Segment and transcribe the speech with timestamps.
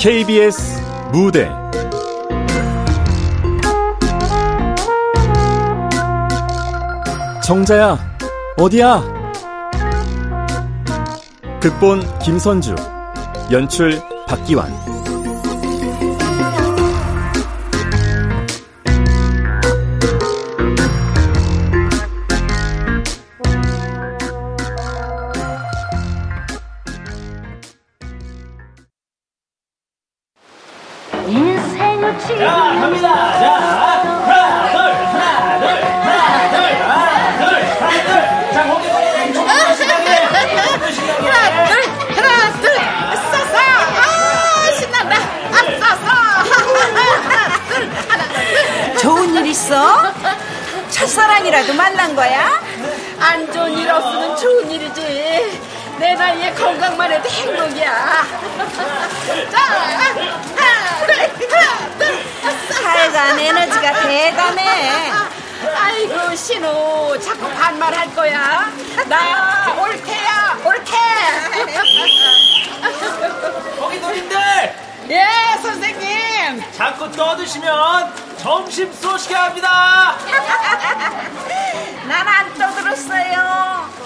[0.00, 0.80] KBS
[1.12, 1.46] 무대.
[7.44, 7.98] 정자야
[8.56, 9.02] 어디야?
[11.60, 12.74] 극본 김선주
[13.52, 14.89] 연출 박기환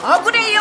[0.05, 0.61] 억울해요.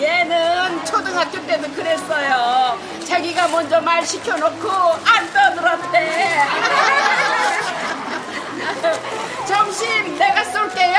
[0.00, 2.78] 얘는 초등학교 때도 그랬어요.
[3.06, 6.42] 자기가 먼저 말 시켜놓고 안 떠들었대.
[9.46, 10.98] 점심 내가 쏠게요.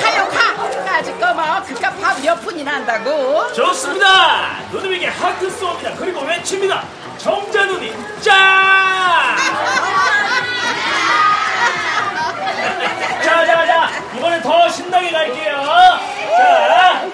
[0.00, 0.54] 가요 가.
[0.96, 3.52] 아직 거뭐 그깟 밥몇 푼이 난다고.
[3.52, 4.58] 좋습니다.
[4.72, 5.94] 누님에게 하트 쏩니다.
[5.98, 6.84] 그리고 외칩니다.
[7.18, 9.36] 정자 누님 짠!
[13.22, 13.90] 자, 자, 자.
[14.16, 16.13] 이번엔 더 신나게 갈게요.
[16.36, 17.08] 자.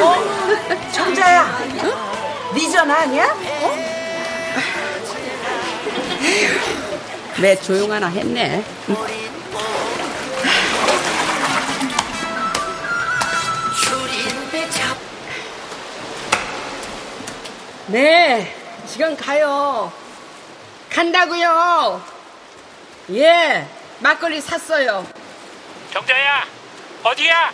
[0.00, 0.92] 어?
[0.92, 1.58] 정자야,
[2.54, 3.24] 네 전화 아니야?
[3.26, 3.78] 어?
[7.40, 8.64] 왜 조용하나 했네.
[17.88, 18.54] 네,
[18.86, 19.90] 지금 가요.
[20.90, 22.02] 간다고요.
[23.12, 23.66] 예,
[24.00, 25.06] 막걸리 샀어요.
[25.90, 26.44] 정자야,
[27.02, 27.52] 어디야?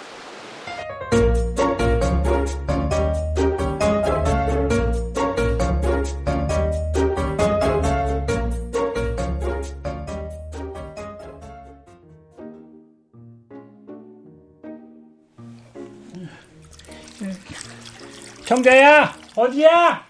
[18.44, 20.06] 정자야, 어디야?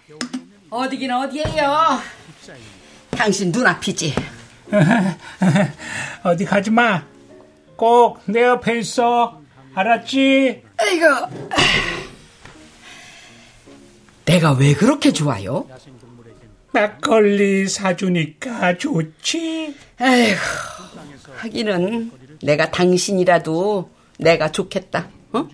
[0.69, 1.99] 어디긴 어디에요.
[3.11, 4.13] 당신 눈앞이지.
[6.23, 7.03] 어디 가지 마.
[7.75, 9.41] 꼭 내 옆에 있어.
[9.73, 10.63] 알았지?
[10.77, 11.05] 아이고.
[14.25, 15.67] 내가 왜 그렇게 좋아요?
[16.71, 19.75] 막걸리 사주니까 좋지.
[19.99, 20.39] 아이고.
[21.37, 25.07] 하기는 내가 당신이라도 내가 좋겠다.
[25.35, 25.47] 어?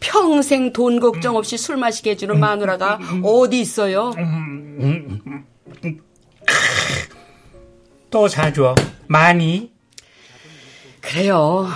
[0.00, 4.12] 평생 돈 걱정 없이 술 마시게 해주는 마누라가 어디 있어요?
[8.10, 8.74] 또 사줘.
[9.08, 9.72] 많이?
[11.00, 11.66] 그래요.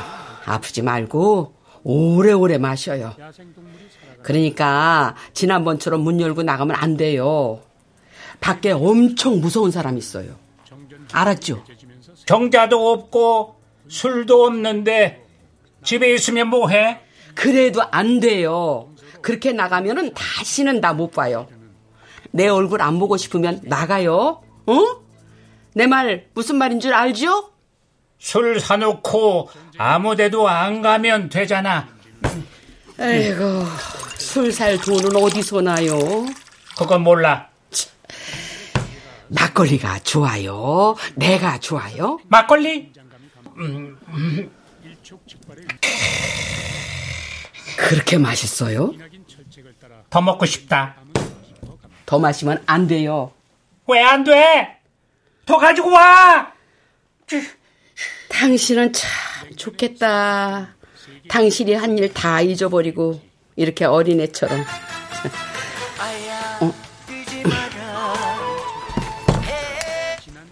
[0.45, 3.15] 아프지 말고 오래오래 마셔요.
[4.23, 7.61] 그러니까 지난번처럼 문 열고 나가면 안 돼요.
[8.41, 10.37] 밖에 엄청 무서운 사람 있어요.
[11.13, 11.65] 알았죠?
[12.25, 13.57] 정자도 없고
[13.89, 15.25] 술도 없는데
[15.83, 17.01] 집에 있으면 뭐해?
[17.43, 18.89] 그래도 안 돼요.
[19.23, 21.47] 그렇게 나가면은 다시는 나 못 봐요.
[22.33, 24.43] 내 얼굴 안 보고 싶으면 나가요.
[24.67, 24.85] 어?
[25.75, 27.53] 내 말 무슨 말인 줄 알죠?
[28.19, 31.87] 술 사놓고 아무데도 안 가면 되잖아.
[32.99, 33.65] 아이고,
[34.17, 35.97] 술 살 돈은 어디서 나요?
[36.77, 37.49] 그건 몰라.
[39.29, 40.97] 막걸리가 좋아요?
[41.15, 42.19] 내가 좋아요?
[42.27, 42.93] 막걸리?
[47.79, 48.93] 그렇게 맛있어요?
[50.11, 50.97] 더 먹고 싶다.
[52.07, 53.33] 더 마시면 안 돼요.
[53.87, 54.79] 왜 안 돼?
[55.47, 56.53] 더 가지고 와!
[58.29, 59.11] 당신은 참
[59.57, 60.75] 좋겠다.
[61.29, 63.21] 당신이 한 일 다 잊어버리고
[63.57, 64.65] 이렇게 어린애처럼.
[66.61, 66.75] 어?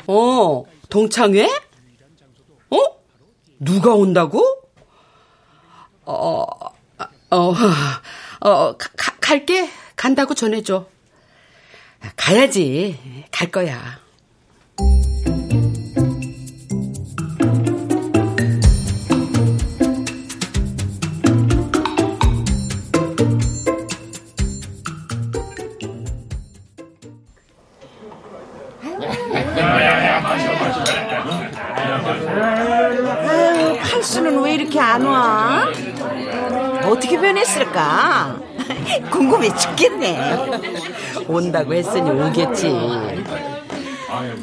[0.09, 1.47] 어, 동창회?
[2.71, 2.77] 어?
[3.59, 4.43] 누가 온다고?
[6.05, 6.45] 어,
[7.31, 7.53] 어,
[8.41, 9.69] 어, 가, 갈게.
[9.97, 10.87] 간다고 전해줘.
[12.17, 13.25] 가야지.
[13.33, 13.99] 갈 거야.
[37.77, 38.41] 변했을까?
[39.13, 40.19] 궁금해 죽겠네.
[41.29, 42.73] 온다고 했으니 오겠지.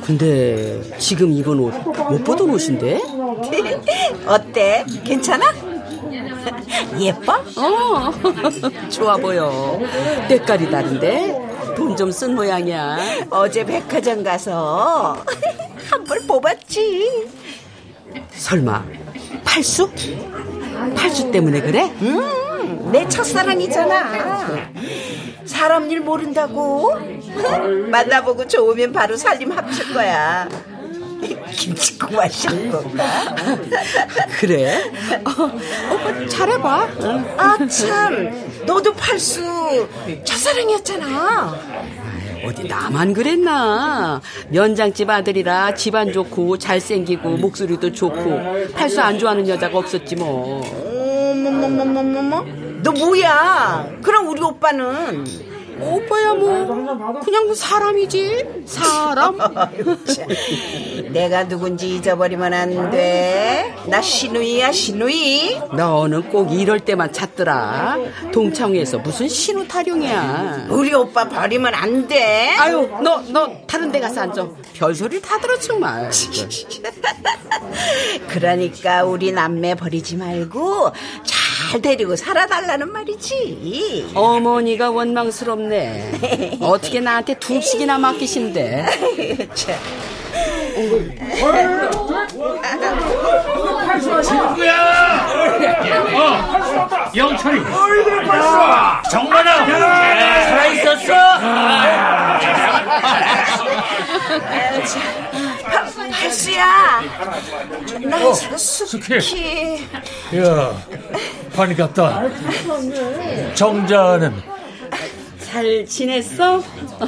[0.06, 3.02] 근데 지금 입은 옷못 보던 옷인데?
[4.28, 4.86] 어때?
[5.04, 5.46] 괜찮아?
[7.00, 7.34] 예뻐?
[7.58, 8.12] 어,
[8.90, 9.80] 좋아 보여.
[10.28, 11.42] 때깔이 다른데?
[11.76, 12.98] 돈 좀 쓴 모양이야.
[13.32, 15.18] 어제 백화점 가서
[15.90, 17.28] 한 벌 뽑았지.
[18.32, 18.84] 설마
[19.44, 19.90] 팔수?
[20.96, 21.92] 팔수 때문에 그래?
[22.02, 22.22] 음,
[22.92, 24.72] 내 첫사랑이잖아.
[25.46, 26.94] 사람 일 모른다고?
[27.90, 30.48] 만나보고 좋으면 바로 살림 합칠 거야.
[31.52, 33.36] 김치국 건가?
[34.40, 34.84] 그래?
[35.24, 36.88] 어, 어, 잘해봐.
[37.38, 38.64] 아, 참.
[38.66, 39.88] 너도 팔수
[40.26, 41.56] 첫사랑이었잖아.
[42.46, 44.22] 어디 나만 그랬나?
[44.50, 50.62] 면장집 아들이라 집안 좋고 잘생기고 목소리도 좋고 팔수 안 좋아하는 여자가 없었지 뭐.
[51.46, 52.63] 어머머머머머머.
[52.84, 53.88] 너 뭐야?
[54.02, 55.54] 그럼 우리 오빠는?
[55.80, 59.38] 오빠야 뭐 그냥 사람이지 사람.
[61.12, 63.76] 내가 누군지 잊어버리면 안 돼.
[63.88, 65.60] 나 신우이야 신우이.
[65.76, 67.98] 너는 꼭 이럴 때만 찾더라.
[68.32, 70.68] 동창회에서 무슨 신호 타령이야.
[70.70, 72.56] 우리 오빠 버리면 안 돼.
[72.60, 74.48] 아유 너너 다른 데 가서 앉아.
[74.74, 76.10] 별소리 다 들어 정말.
[78.30, 80.92] 그러니까 우리 남매 버리지 말고
[81.26, 81.43] 잘
[81.82, 84.12] 데리고 살아달라는 말이지.
[84.16, 86.58] 어머니가 원망스럽네.
[86.62, 88.86] 어떻게 나한테 둘씩이나 맡기신데.
[94.24, 95.28] 친구야!
[96.14, 97.62] 어, 영철이.
[99.10, 99.66] 정만아!
[100.48, 101.14] 살아있었어?
[106.12, 107.02] 팔수야.
[108.02, 109.88] 나 어, 숙희.
[110.38, 110.78] 야,
[111.56, 112.24] 반이 갔다.
[113.54, 114.42] 정자는
[115.40, 116.64] 잘 지냈어?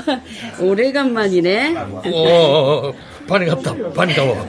[0.60, 1.76] 오래간만이네.
[1.78, 2.94] 어,
[3.28, 3.74] 반이 갔다.
[3.96, 4.48] 반이 가워.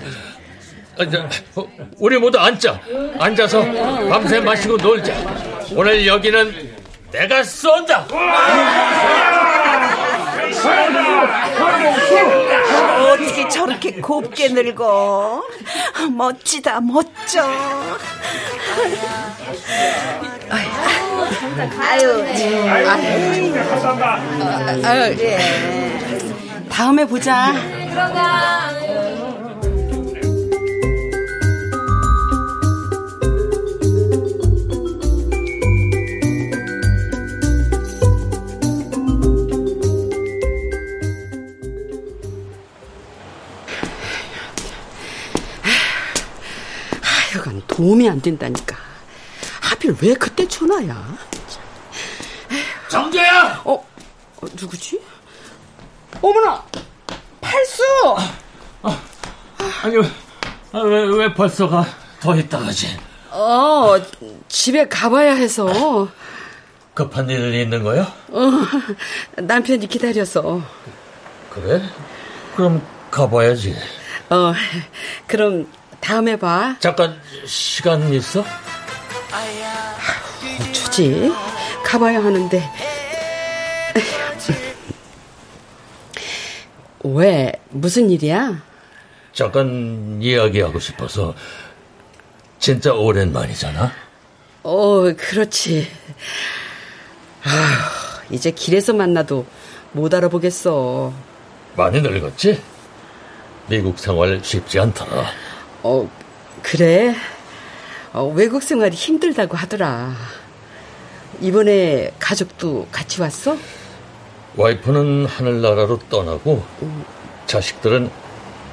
[1.98, 2.80] 우리 모두 앉자.
[3.18, 3.62] 앉아서
[4.08, 5.12] 밤새 마시고 놀자.
[5.74, 6.74] 오늘 여기는
[7.12, 8.06] 내가 쏜다.
[13.12, 15.42] 어떻게 저렇게 곱게 늙어?
[16.10, 17.42] 멋지다, 멋져.
[21.80, 22.24] 아유,
[24.84, 25.16] 아유,
[26.68, 27.52] 다음에 보자.
[27.96, 29.15] 하여간
[47.76, 48.74] 도움이 안 된다니까.
[49.60, 51.18] 하필 왜 그때 전화야?
[52.88, 53.60] 정재야!
[53.64, 54.98] 어, 어 누구지?
[56.22, 56.64] 어머나!
[57.42, 57.82] 팔수!
[59.82, 59.96] 아니,
[60.72, 61.84] 아, 왜, 왜 벌써 가?
[62.18, 62.98] 더 있다 가지.
[63.30, 63.94] 어,
[64.48, 66.08] 집에 가봐야 해서.
[66.94, 68.10] 급한 일 있는 거야?
[68.28, 68.50] 어,
[69.36, 70.62] 남편이 기다려서.
[71.50, 71.82] 그래?
[72.56, 72.80] 그럼
[73.10, 73.76] 가봐야지.
[74.30, 74.54] 어,
[75.26, 75.68] 그럼
[76.06, 76.76] 다음에 봐.
[76.78, 78.44] 잠깐 시간 있어?
[80.70, 81.32] 어쩌지?
[81.84, 82.62] 가봐야 하는데.
[87.02, 87.52] 왜?
[87.70, 88.62] 무슨 일이야?
[89.32, 91.34] 잠깐 이야기하고 싶어서
[92.60, 93.90] 진짜 오랜만이잖아.
[94.62, 95.90] 어, 그렇지.
[97.42, 99.44] 아, 이제 길에서 만나도
[99.90, 101.12] 못 알아보겠어.
[101.74, 102.62] 많이 늙었지?
[103.66, 105.26] 미국 생활 쉽지 않더라.
[105.86, 106.10] 어,
[106.62, 107.14] 그래?
[108.12, 110.14] 어, 외국 생활이 힘들다고 하더라.
[111.40, 113.56] 이번에 가족도 같이 왔어?
[114.56, 116.64] 와이프는 하늘나라로 떠나고
[117.46, 118.10] 자식들은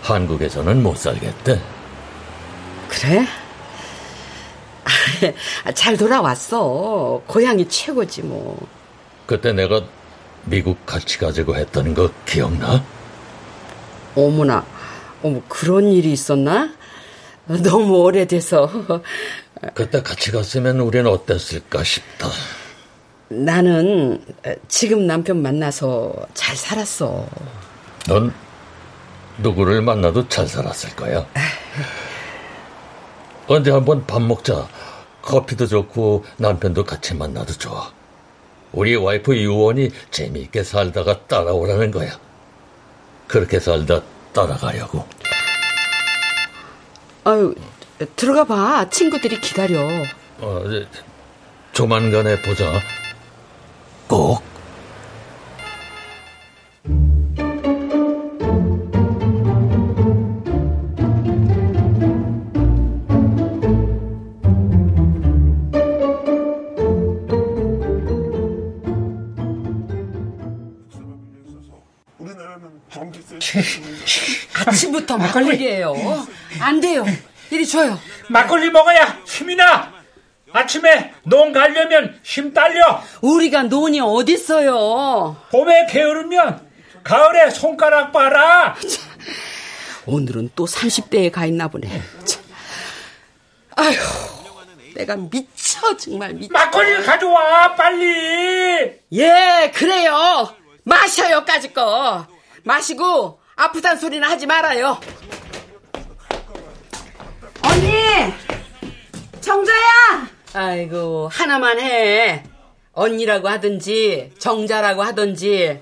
[0.02, 1.62] 한국에서는 못 살겠대.
[2.90, 3.28] 그래?
[5.76, 7.22] 잘 돌아왔어.
[7.28, 8.58] 고향이 최고지 뭐.
[9.28, 9.84] 그때 내가
[10.46, 12.84] 미국 같이 가자고 했던 거 기억나?
[14.16, 14.66] 어머나,
[15.22, 16.70] 어머 그런 일이 있었나?
[17.62, 18.70] 너무 오래돼서
[19.74, 22.30] 그때 같이 갔으면 우리는 어땠을까 싶다.
[23.30, 24.24] 나는
[24.68, 27.28] 지금 남편 만나서 잘 살았어.
[28.08, 28.34] 넌
[29.40, 31.26] 누구를 만나도 잘 살았을 거야.
[33.48, 34.68] 언제 한번 밥 먹자.
[35.22, 37.92] 커피도 좋고 남편도 같이 만나도 좋아.
[38.74, 42.20] 우리 와이프 유원이 재미있게 살다가 따라오라는 거야.
[43.28, 44.02] 그렇게 살다
[44.34, 45.08] 따라가려고.
[47.26, 47.56] 아유,
[48.16, 48.90] 들어가 봐.
[48.90, 49.80] 친구들이 기다려.
[50.40, 50.64] 어,
[51.72, 52.82] 조만간에 보자.
[54.08, 54.44] 꼭.
[74.66, 75.94] 아침부터 막걸리예요.
[76.60, 77.06] 안 돼요.
[77.50, 78.00] 이리 줘요.
[78.30, 79.92] 막걸리 먹어야 힘이 나.
[80.52, 83.04] 아침에 농 가려면 힘 딸려.
[83.22, 85.36] 우리가 논이 어딨어요.
[85.52, 86.68] 봄에 게으르면
[87.04, 88.76] 가을에 손가락 봐라.
[90.06, 92.02] 오늘은 또 30대에 가 있나 보네.
[93.76, 93.96] 아휴,
[94.96, 96.54] 내가 미쳐 정말 미쳐.
[96.54, 98.94] 막걸리 가져와 빨리.
[99.14, 100.56] 예, 그래요.
[100.84, 102.28] 마셔요까지 거.
[102.64, 105.00] 마시고 아프단 소리는 하지 말아요.
[107.64, 108.34] 언니!
[109.42, 110.30] 정자야!
[110.54, 112.44] 아이고, 하나만 해.
[112.94, 115.82] 언니라고 하든지, 정자라고 하든지.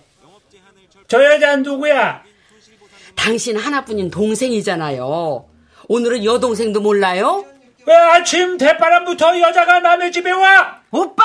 [1.07, 2.23] 저 여자 누구야?
[3.15, 5.45] 당신 하나뿐인 동생이잖아요.
[5.87, 7.45] 오늘은 여동생도 몰라요?
[7.85, 10.81] 왜 아침 대바람부터 여자가 남의 집에 와?
[10.91, 11.23] 오빠!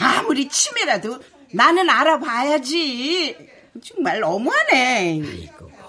[0.00, 1.20] 아무리 치매라도
[1.52, 3.53] 나는 알아봐야지.
[3.82, 5.22] 정말 너무하네.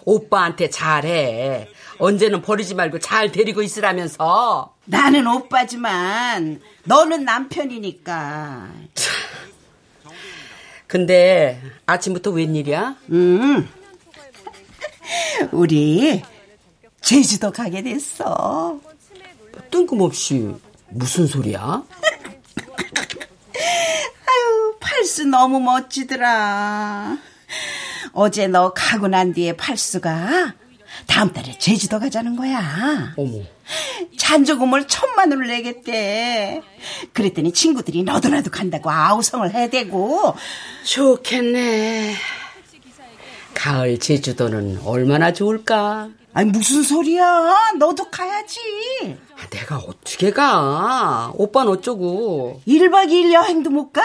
[0.05, 1.69] 오빠한테 잘해.
[1.97, 4.75] 언제는 버리지 말고 잘 데리고 있으라면서.
[4.85, 8.69] 나는 오빠지만 너는 남편이니까.
[10.87, 12.95] 근데 아침부터 웬일이야?
[13.09, 13.69] 음.
[15.51, 16.23] 우리
[17.01, 18.79] 제주도 가게 됐어.
[19.71, 20.53] 뜬금없이
[20.89, 21.83] 무슨 소리야?
[24.27, 27.17] 아유, 팔수 너무 멋지더라.
[28.13, 30.53] 어제 너 가고 난 뒤에 팔수가
[31.07, 33.13] 다음 달에 제주도 가자는 거야.
[33.17, 33.39] 어머.
[34.17, 36.61] 잔조금을 천만 원을 내겠대.
[37.13, 40.35] 그랬더니 친구들이 너도 나도 간다고 아우성을 해대고.
[40.85, 42.15] 좋겠네.
[43.53, 46.09] 가을 제주도는 얼마나 좋을까?
[46.33, 47.73] 아니 무슨 소리야?
[47.79, 48.59] 너도 가야지.
[49.37, 51.31] 아, 내가 어떻게 가?
[51.35, 52.61] 오빠는 어쩌고?
[52.67, 54.01] 1박 2일 여행도 못 가?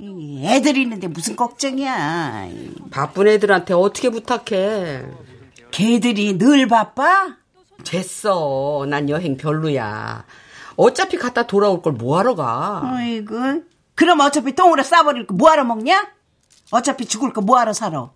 [0.00, 2.48] 이 애들 있는데 무슨 걱정이야.
[2.90, 5.04] 바쁜 애들한테 어떻게 부탁해?
[5.70, 7.36] 걔들이 늘 바빠?
[7.84, 8.86] 됐어.
[8.88, 10.24] 난 여행 별로야.
[10.76, 12.82] 어차피 갔다 돌아올 걸 뭐하러 가?
[12.84, 13.62] 아이고.
[13.94, 16.08] 그럼 어차피 똥으로 싸버릴 거 뭐하러 먹냐?
[16.70, 18.10] 어차피 죽을 거 뭐하러 살아?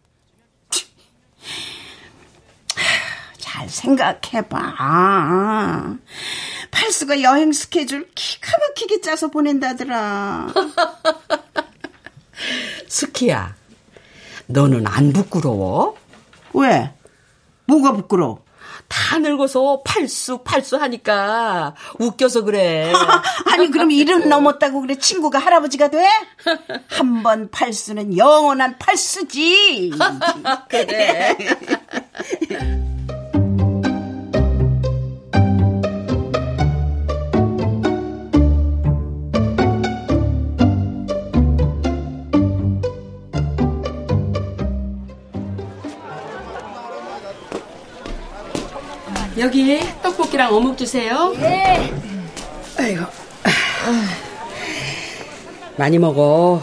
[3.38, 4.76] 잘 생각해봐.
[6.70, 10.48] 팔수가 여행 스케줄 기가 막히게 짜서 보낸다더라.
[12.88, 13.54] 스키야,
[14.46, 15.96] 너는 안 부끄러워?
[16.54, 16.92] 왜?
[17.66, 18.42] 뭐가 부끄러워?
[18.88, 22.92] 다 늙어서 팔수 팔수 하니까 웃겨서 그래.
[23.50, 26.06] 아니 그럼 일은 넘었다고 그래 친구가 할아버지가 돼?
[26.88, 29.92] 한 번 팔수는 영원한 팔수지.
[30.68, 31.36] 그래.
[49.42, 51.30] 여기 떡볶이랑 어묵 주세요.
[51.36, 51.92] 네.
[52.78, 53.04] 아이고.
[55.76, 56.62] 많이 먹어.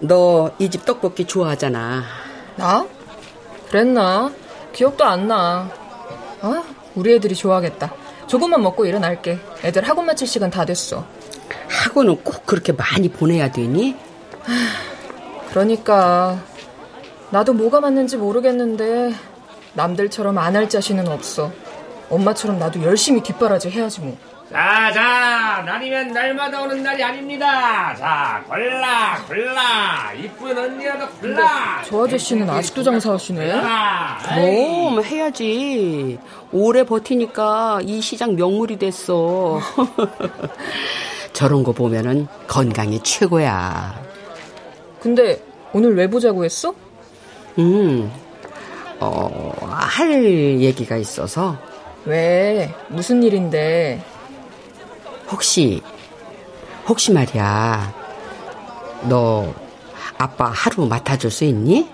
[0.00, 2.04] 너 이 집 떡볶이 좋아하잖아.
[2.56, 2.86] 나?
[3.70, 4.30] 그랬나?
[4.72, 5.70] 기억도 안 나.
[6.42, 6.62] 아,
[6.94, 7.92] 우리 애들이 좋아하겠다.
[8.26, 9.38] 조금만 먹고 일어날게.
[9.64, 11.04] 애들 학원 마칠 시간 다 됐어.
[11.68, 13.96] 학원은 꼭 그렇게 많이 보내야 되니?
[15.50, 16.38] 그러니까
[17.30, 19.14] 나도 뭐가 맞는지 모르겠는데
[19.74, 21.50] 남들처럼 안 할 자신은 없어.
[22.10, 24.16] 엄마처럼 나도 열심히 뒷바라지 해야지 뭐.
[24.50, 27.94] 자, 자, 날이면 날마다 오는 날이 아닙니다.
[27.94, 30.12] 자, 골라, 골라.
[30.20, 31.82] 이쁜 언니라도 골라.
[31.84, 33.46] 저 아저씨는 아직도 장사하시네.
[33.52, 34.18] 골라.
[34.24, 36.18] 그럼 해야지.
[36.50, 39.60] 오래 버티니까 이 시장 명물이 됐어.
[41.32, 44.02] 저런 거 보면은 건강이 최고야.
[44.98, 45.40] 근데
[45.72, 46.74] 오늘 왜 보자고 했어?
[47.58, 48.12] 음,
[48.98, 50.24] 어, 할
[50.60, 51.56] 얘기가 있어서
[52.04, 52.74] 왜?
[52.88, 54.02] 무슨 일인데?
[55.30, 55.82] 혹시
[56.88, 57.94] 혹시 말이야.
[59.08, 59.54] 너
[60.18, 61.88] 아빠 하루 맡아줄 수 있니?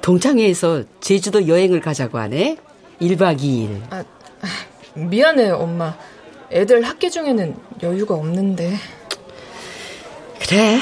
[0.00, 2.56] 동창회에서 제주도 여행을 가자고 하네.
[3.00, 3.80] 1박 2일.
[3.90, 4.04] 아,
[4.42, 4.46] 아,
[4.94, 5.96] 미안해, 엄마.
[6.52, 8.76] 애들 학기 중에는 여유가 없는데.
[10.46, 10.78] 그래.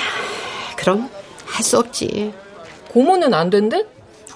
[0.76, 1.08] 그럼
[1.46, 2.34] 할 수 없지.
[2.88, 3.84] 고모는 안 된대?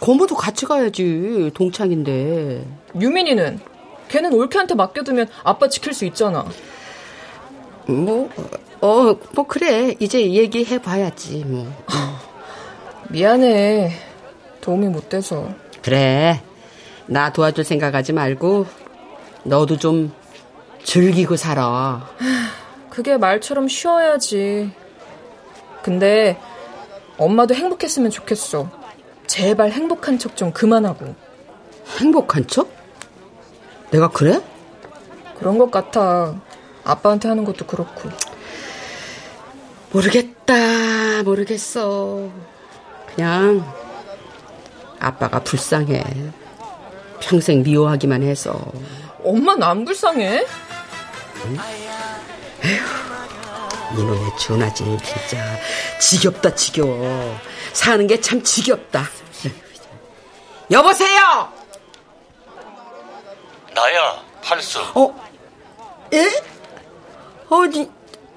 [0.00, 1.50] 고모도 같이 가야지.
[1.54, 2.66] 동창인데.
[3.00, 3.60] 유민이는?
[4.08, 6.46] 걔는 올케한테 맡겨두면 아빠 지킬 수 있잖아.
[7.86, 8.30] 뭐,
[8.80, 9.94] 어, 뭐, 그래.
[10.00, 11.66] 이제 얘기해봐야지, 뭐.
[13.10, 13.92] 미안해.
[14.60, 15.48] 도움이 못 돼서.
[15.82, 16.42] 그래.
[17.06, 18.66] 나 도와줄 생각하지 말고,
[19.44, 20.12] 너도 좀
[20.84, 22.08] 즐기고 살아.
[22.90, 24.70] 그게 말처럼 쉬어야지.
[25.82, 26.38] 근데
[27.18, 28.68] 엄마도 행복했으면 좋겠어.
[29.26, 31.14] 제발 행복한 척 좀 그만하고.
[31.98, 32.70] 행복한 척?
[33.90, 34.40] 내가 그래?
[35.38, 36.34] 그런 것 같아.
[36.84, 38.10] 아빠한테 하는 것도 그렇고.
[39.92, 42.28] 모르겠다, 모르겠어.
[43.14, 43.64] 그냥
[44.98, 46.04] 아빠가 불쌍해.
[47.20, 48.72] 평생 미워하기만 해서.
[49.24, 50.46] 엄마는 안 불쌍해?
[51.46, 51.56] 응?
[53.92, 55.58] 이놈의 전화지 진짜
[56.00, 57.38] 지겹다 지겨워.
[57.72, 59.04] 사는 게 참 지겹다.
[60.70, 61.52] 여보세요.
[63.74, 64.80] 나야 팔수.
[64.94, 65.30] 어?
[66.12, 66.42] 예?
[67.48, 67.88] 어디?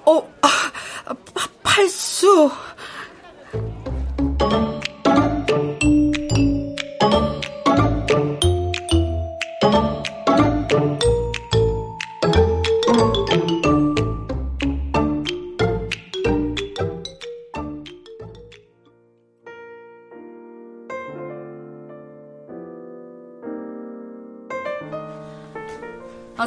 [0.06, 0.22] 어?
[0.42, 0.50] 아,
[1.64, 2.52] 팔수.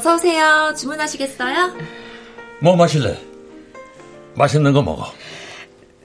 [0.03, 0.75] 어서 오세요.
[0.77, 1.77] 주문하시겠어요?
[2.61, 3.17] 뭐 마실래?
[4.35, 5.07] 맛있는 거 먹어.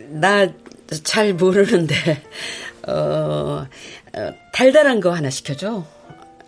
[0.10, 0.46] 나
[1.04, 1.96] 잘 모르는데
[2.88, 3.66] 어,
[4.14, 5.84] 어, 달달한 거 하나 시켜줘.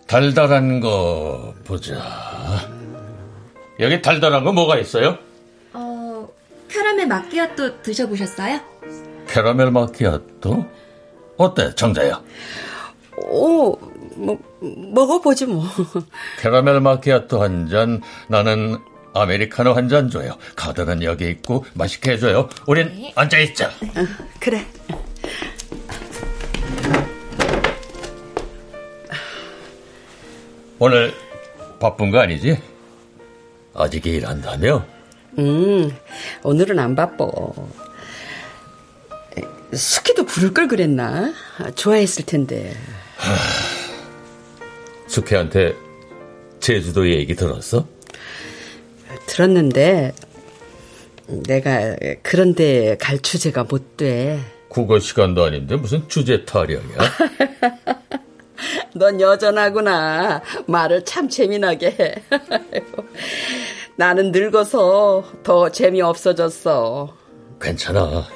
[0.06, 2.00] 달달한 거 보자.
[3.80, 5.18] 여기 달달한 거 뭐가 있어요?
[5.72, 6.28] 어,
[6.68, 8.60] 캐러멜 마끼아또 드셔보셨어요?
[9.26, 10.64] 캐러멜 마키아또?
[11.36, 12.22] 어때, 정자야?
[13.16, 13.76] 오,
[14.20, 15.64] 뭐, 먹어보지 뭐.
[16.40, 18.78] 캐러멜 마키아또 한 잔, 나는
[19.14, 20.36] 아메리카노 한 잔 줘요.
[20.56, 22.48] 카드는 여기 있고 맛있게 해줘요.
[22.66, 23.12] 우린 네.
[23.16, 23.66] 앉아있자.
[23.68, 24.06] 어,
[24.38, 24.64] 그래.
[30.78, 31.12] 오늘
[31.78, 32.58] 바쁜 거 아니지?
[33.74, 34.84] 아직 일한다며?
[35.38, 35.94] 음,
[36.42, 37.26] 오늘은 안 바빠.
[39.72, 41.32] 숙희도 부를 걸 그랬나?
[41.74, 42.74] 좋아했을 텐데.
[45.10, 45.74] 숙희한테
[46.60, 47.86] 제주도 얘기 들었어?
[49.26, 50.12] 들었는데
[51.26, 54.38] 내가 그런데 갈 주제가 못 돼.
[54.68, 56.98] 국어 시간도 아닌데 무슨 주제 타령이야?
[58.94, 60.42] 넌 여전하구나.
[60.66, 62.14] 말을 참 재미나게 해.
[63.96, 67.16] 나는 늙어서 더 재미없어졌어.
[67.60, 68.26] 괜찮아.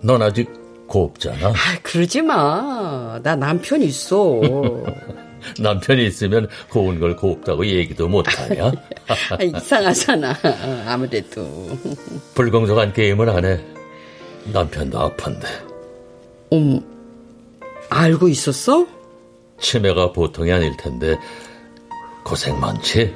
[0.00, 0.50] 넌 아직
[0.88, 1.48] 곱잖아.
[1.48, 3.20] 아, 그러지 마.
[3.22, 4.40] 나 남편 있어.
[5.60, 8.72] 남편이 있으면 고운 걸 곱다고 얘기도 못하냐?
[9.40, 10.36] 이상하잖아.
[10.86, 11.68] 아무래도.
[12.34, 13.60] 불공정한 게임은 안 해.
[14.52, 15.48] 남편도 아픈데.
[16.54, 16.80] 음,
[17.90, 18.86] 알고 있었어?
[19.60, 21.16] 치매가 보통이 아닐 텐데
[22.24, 23.14] 고생 많지?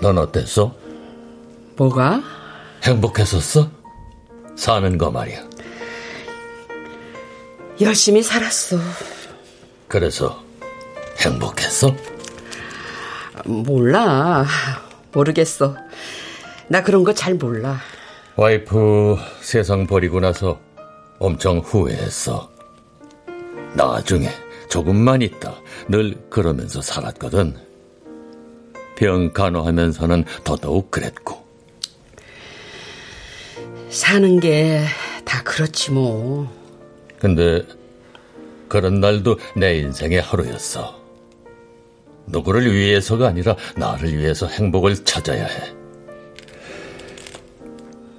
[0.00, 0.74] 넌 어땠어?
[1.76, 2.22] 뭐가?
[2.84, 3.70] 행복했었어?
[4.56, 5.48] 사는 거 말이야.
[7.80, 8.76] 열심히 살았어.
[9.86, 10.42] 그래서
[11.18, 11.94] 행복했어?
[13.44, 14.44] 몰라.
[15.12, 15.76] 모르겠어.
[16.68, 17.80] 나 그런 거 잘 몰라.
[18.36, 20.60] 와이프 세상 버리고 나서
[21.18, 22.50] 엄청 후회했어.
[23.74, 24.28] 나중에
[24.68, 25.54] 조금만 있다
[25.88, 27.56] 늘 그러면서 살았거든.
[28.96, 31.46] 병 간호하면서는 더더욱 그랬고.
[33.90, 34.84] 사는 게
[35.24, 36.50] 다 그렇지 뭐.
[37.20, 37.62] 근데
[38.68, 40.97] 그런 날도 내 인생의 하루였어.
[42.30, 45.74] 누구를 위해서가 아니라 나를 위해서 행복을 찾아야 해.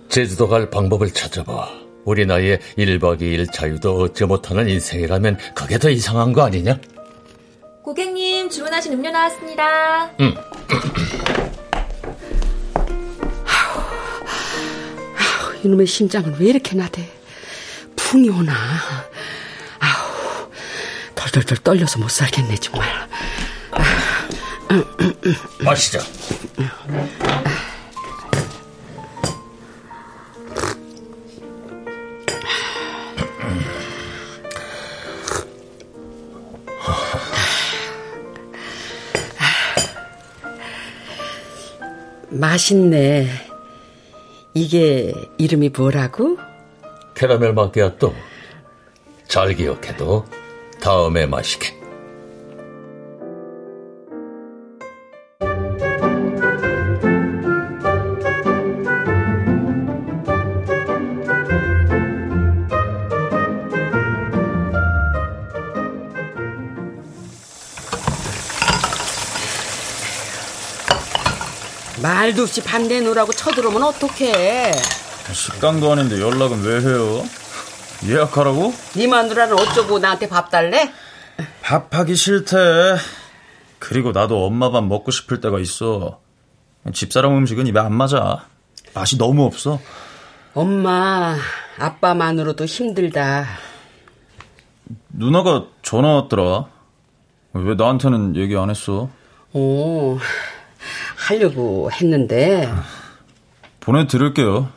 [0.09, 1.69] 제주도 갈 방법을 찾아봐.
[2.05, 6.79] 우리 나이에 1박 2일 자유도 얻지 못하는 인생이라면 그게 더 이상한 거 아니냐?
[7.83, 10.11] 고객님, 주문하신 음료 나왔습니다.
[10.19, 10.35] 응.
[15.63, 17.07] 이놈의 심장은 왜 이렇게 나대?
[17.95, 18.53] 풍이 오나?
[19.79, 20.49] 아우,
[21.15, 22.87] 덜덜덜 떨려서 못 살겠네, 정말.
[25.63, 25.99] 마시자.
[42.31, 43.27] 맛있네.
[44.53, 46.37] 이게 이름이 뭐라고?
[47.15, 48.13] 캐러멜 마키아또.
[49.27, 50.25] 잘 기억해도
[50.79, 51.78] 다음에 마시게.
[72.29, 74.71] 말도 없이 밤 내놓으라고 쳐들어오면 어떡해.
[75.33, 77.23] 식당도 아닌데 연락은 왜 해요?
[78.05, 78.73] 예약하라고?
[78.95, 80.91] 네 마누라는 어쩌고 나한테 밥 달래?
[81.61, 82.55] 밥하기 싫대.
[83.79, 86.19] 그리고 나도 엄마 밥 먹고 싶을 때가 있어.
[86.93, 88.45] 집사람 음식은 입에 안 맞아.
[88.93, 89.79] 맛이 너무 없어.
[90.53, 91.35] 엄마,
[91.79, 93.45] 아빠만으로도 힘들다.
[95.09, 96.65] 누나가 전화 왔더라.
[97.53, 99.09] 왜 나한테는 얘기 안 했어?
[99.53, 100.19] 오,
[101.29, 102.67] 하려고 했는데.
[103.79, 104.69] 보내드릴게요.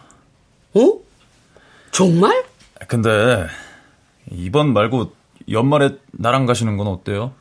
[0.75, 0.81] 어?
[1.91, 2.45] 정말?
[2.89, 3.47] 근데
[4.31, 5.13] 이번 말고
[5.51, 7.33] 연말에 나랑 가시는 건 어때요?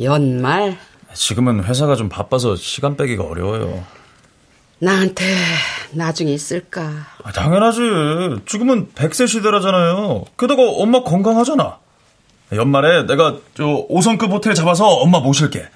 [0.00, 0.76] 연말?
[1.14, 3.84] 지금은 회사가 좀 바빠서 시간 빼기가 어려워요.
[4.80, 5.24] 나한테
[5.92, 6.90] 나중에 있을까?
[7.22, 8.42] 아, 당연하지.
[8.46, 10.24] 지금은 100세 시대라잖아요.
[10.36, 11.78] 게다가 엄마 건강하잖아.
[12.52, 15.68] 연말에 내가 저 5성급 호텔 잡아서 엄마 모실게.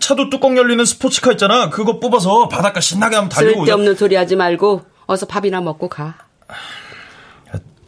[0.00, 1.68] 차도 뚜껑 열리는 스포츠카 있잖아.
[1.70, 3.60] 그거 뽑아서 바닷가 신나게 한번 달리고.
[3.60, 6.14] 쓸데없는 소리 하지 말고 어서 밥이나 먹고 가.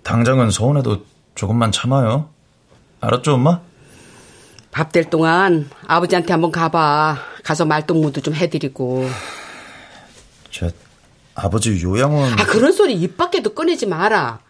[0.02, 2.28] 당장은 서운해도 조금만 참아요.
[3.00, 3.60] 알았죠, 엄마?
[4.70, 7.16] 밥 될 동안 아버지한테 한번 가봐.
[7.42, 9.08] 가서 말동무도 좀 해드리고.
[10.50, 10.68] 저
[11.34, 12.32] 아버지 요양원.
[12.38, 14.40] 아 그런 소리 입 밖에도 꺼내지 마라.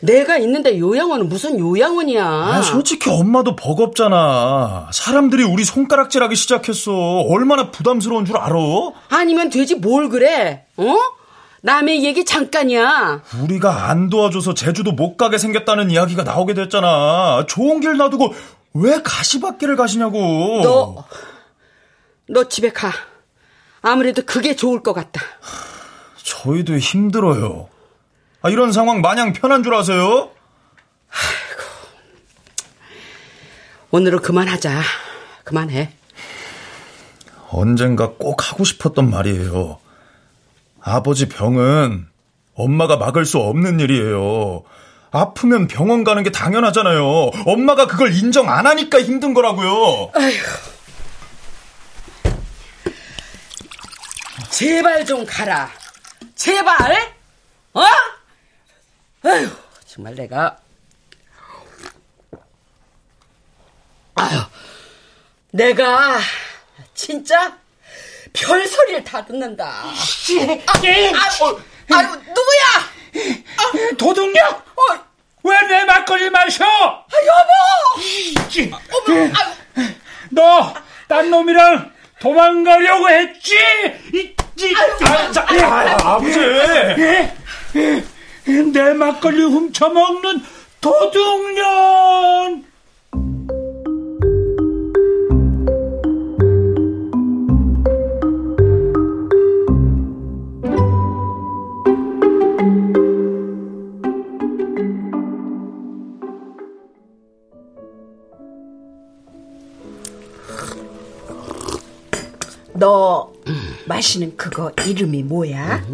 [0.00, 2.24] 내가 있는데 요양원은 무슨 요양원이야.
[2.24, 4.88] 아, 솔직히 엄마도 버겁잖아.
[4.92, 6.92] 사람들이 우리 손가락질하기 시작했어.
[7.28, 8.56] 얼마나 부담스러운 줄 알아?
[9.10, 10.64] 아니면 되지 뭘 그래?
[10.76, 10.94] 어?
[11.62, 13.22] 남의 얘기 잠깐이야.
[13.42, 17.44] 우리가 안 도와줘서 제주도 못 가게 생겼다는 이야기가 나오게 됐잖아.
[17.46, 18.32] 좋은 길 놔두고
[18.74, 20.60] 왜 가시밭길을 가시냐고.
[20.62, 21.04] 너,
[22.28, 22.90] 너 집에 가.
[23.82, 25.20] 아무래도 그게 좋을 것 같다.
[26.22, 27.68] 저희도 힘들어요.
[28.42, 30.30] 아, 이런 상황 마냥 편한 줄 아세요?
[33.90, 34.80] 오늘은 그만하자.
[35.44, 35.92] 그만해.
[37.50, 39.78] 언젠가 꼭 하고 싶었던 말이에요.
[40.80, 42.06] 아버지 병은
[42.54, 44.62] 엄마가 막을 수 없는 일이에요.
[45.10, 47.04] 아프면 병원 가는 게 당연하잖아요.
[47.46, 50.12] 엄마가 그걸 인정 안 하니까 힘든 거라고요.
[54.50, 55.68] 제발 좀 가라.
[56.36, 57.12] 제발?
[57.74, 57.82] 어?
[59.24, 59.48] 아휴,
[59.86, 60.58] 정말 내가.
[64.14, 64.40] 아휴,
[65.52, 66.18] 내가
[66.94, 67.56] 진짜
[68.32, 69.66] 별 소리를 다 듣는다.
[69.66, 69.94] 아,
[70.82, 71.60] 아유,
[71.92, 73.96] 아유, 누구야?
[73.98, 74.42] 도둑녀!
[74.46, 75.04] 어,
[75.42, 76.64] 왜내 막걸리 마셔?
[76.64, 78.02] 아, 여보!
[78.92, 79.32] 어머,
[79.76, 79.88] 아유,
[80.30, 80.74] 너,
[81.08, 83.56] 딴 놈이랑 도망가려고 했지?
[84.14, 86.38] 이, 이, 아, 자, 아, 아버지!
[88.50, 90.42] 내 막걸리 훔쳐먹는
[90.80, 92.64] 도둑년!
[112.74, 113.32] 너
[113.86, 115.84] 마시는 그거 이름이 뭐야?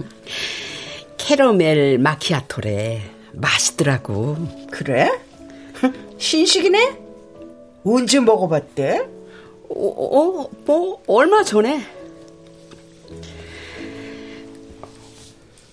[1.26, 3.02] 캐러멜 마키아토래.
[3.32, 4.36] 맛있더라고.
[4.70, 5.10] 그래?
[6.18, 6.98] 신식이네?
[7.84, 9.08] 언제 먹어봤대?
[9.68, 11.84] 어, 어, 뭐, 얼마 전에.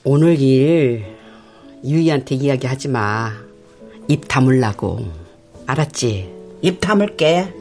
[0.03, 1.05] 오늘 일,
[1.85, 3.31] 유이한테 이야기하지 마.
[4.07, 5.01] 입 다물라고.
[5.67, 6.33] 알았지?
[6.63, 7.53] 입 다물게.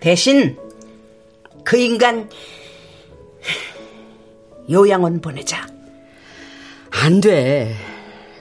[0.00, 0.58] 대신
[1.64, 2.28] 그 인간
[4.70, 5.75] 요양원 보내자.
[7.04, 7.74] 안 돼.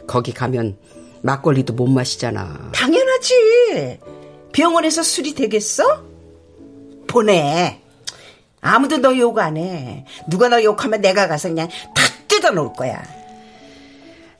[0.08, 0.78] 거기 가면
[1.22, 2.72] 막걸리도 못 마시잖아.
[2.74, 4.00] 당연하지.
[4.54, 6.04] 병원에서 술이 되겠어?
[7.08, 7.82] 보내.
[8.62, 10.06] 아무도 너 욕 안 해.
[10.30, 13.04] 누가 너 욕하면 내가 가서 그냥 다 뜯어 놓을 거야.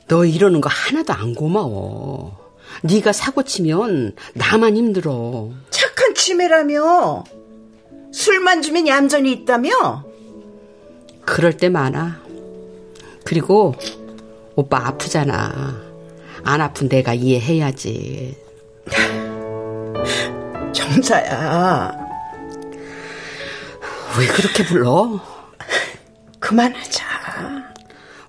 [0.08, 2.38] 너 이러는 거 하나도 안 고마워.
[2.84, 5.50] 네가 사고 치면 나만 힘들어.
[5.70, 7.24] 착한 치매라며.
[8.12, 10.06] 술만 주면 얌전히 있다며?
[11.26, 12.22] 그럴 때 많아.
[13.24, 13.76] 그리고
[14.56, 15.82] 오빠 아프잖아.
[16.44, 18.38] 안 아픈 내가 이해해야지.
[20.72, 21.92] 정자야.
[24.18, 25.20] 왜 그렇게 불러?
[26.40, 27.04] 그만하자.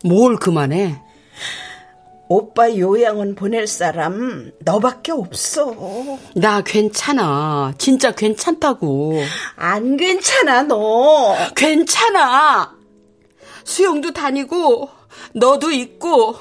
[0.04, 1.00] 뭘 그만해?
[2.28, 6.18] 오빠 요양원 보낼 사람 너밖에 없어.
[6.34, 7.74] 나 괜찮아.
[7.78, 9.22] 진짜 괜찮다고.
[9.54, 11.36] 안 괜찮아, 너.
[11.54, 12.74] 괜찮아.
[13.62, 14.88] 수영도 다니고,
[15.34, 16.36] 너도 있고,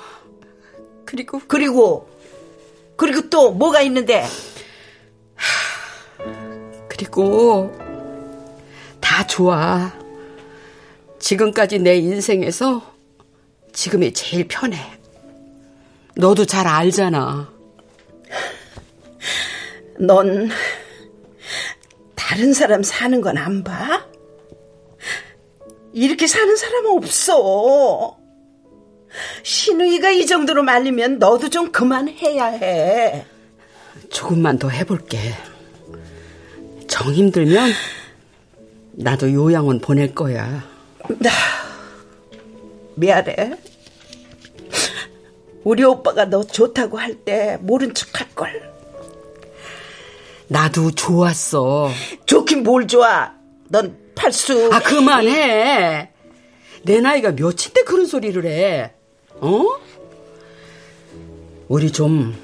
[1.06, 2.10] 그리고, 그리고,
[2.96, 4.26] 그리고 또 뭐가 있는데?
[6.90, 7.72] 그리고,
[9.02, 9.92] 다 좋아.
[11.20, 12.94] 지금까지 내 인생에서
[13.74, 14.78] 지금이 제일 편해.
[16.16, 17.52] 너도 잘 알잖아.
[20.00, 20.50] 넌
[22.16, 24.06] 다른 사람 사는 건 안 봐?
[25.94, 28.18] 이렇게 사는 사람은 없어.
[29.44, 33.26] 신우이가 이 정도로 말리면 너도 좀 그만해야 해.
[34.12, 35.20] 조금만 더 해볼게.
[36.88, 37.72] 정 힘들면
[38.94, 40.64] 나도 요양원 보낼 거야.
[41.20, 41.30] 나
[42.96, 43.54] 미안해.
[45.64, 48.74] 우리 오빠가 너 좋다고 할 때 모른 척 할 걸.
[50.48, 51.90] 나도 좋았어.
[52.26, 53.34] 좋긴 뭘 좋아.
[53.70, 54.70] 넌 팔수.
[54.72, 56.12] 아 그만해.
[56.84, 58.94] 내 나이가 몇인데 그런 소리를 해.
[59.42, 59.66] 어?
[61.68, 62.36] 우리 좀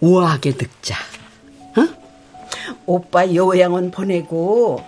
[0.00, 0.96] 우아하게 늙자.
[1.76, 1.88] 어?
[2.86, 4.84] 오빠 요양원 보내고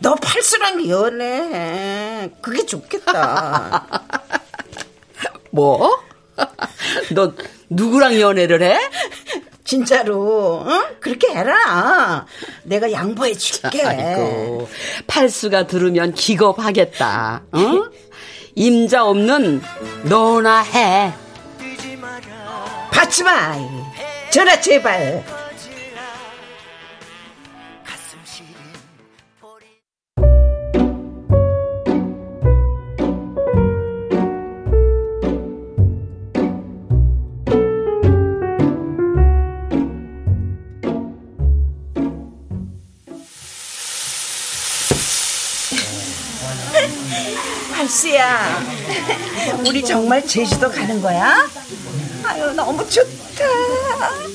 [0.00, 2.30] 너 팔수랑 연애.
[2.40, 3.86] 그게 좋겠다.
[5.50, 6.00] 뭐?
[7.12, 7.34] 너
[7.68, 8.78] 누구랑 연애를 해?
[9.64, 10.96] 진짜로, 응?
[11.00, 12.26] 그렇게 해라.
[12.64, 13.84] 내가 양보해 줄게.
[13.84, 14.68] 아이고,
[15.06, 17.42] 팔수가 들으면 기겁하겠다.
[17.54, 17.90] 응?
[18.60, 19.62] 임자 없는
[20.02, 21.14] 너나 해.
[22.92, 23.56] 받지 마.
[24.30, 25.24] 전화 제발.
[48.20, 48.60] 팔수야,
[49.66, 51.48] 우리 정말 제주도 가는 거야?
[52.24, 53.10] 아유, 너무 좋다.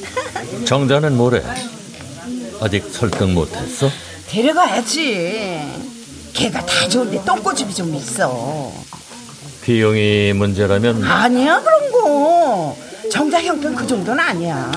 [0.65, 1.43] 정자는 뭐래?
[2.61, 3.89] 아직 설득 못했어?
[4.27, 5.61] 데려가야지.
[6.33, 8.73] 걔가 다 좋은데 똥꼬집이 좀 있어.
[9.61, 12.77] 비용이 문제라면 아니야, 그런 거.
[13.11, 14.71] 정자 형편 그 정도는 아니야.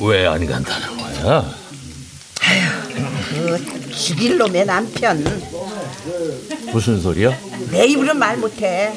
[0.00, 1.44] 왜 안 간다는 거야?
[3.46, 5.22] 그 죽일 놈의 남편.
[6.72, 7.36] 무슨 소리야?
[7.70, 8.92] 내 입으로 말 못해.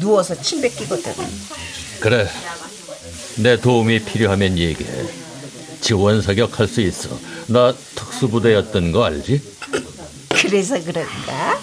[0.00, 1.12] 누워서 침 뱉기거든.
[2.00, 2.28] 그래.
[3.36, 4.90] 내 도움이 필요하면 얘기해.
[5.80, 7.08] 지원 사격할 수 있어.
[7.46, 9.40] 나 특수부대였던 거 알지?
[10.30, 11.60] 그래서 그럴까?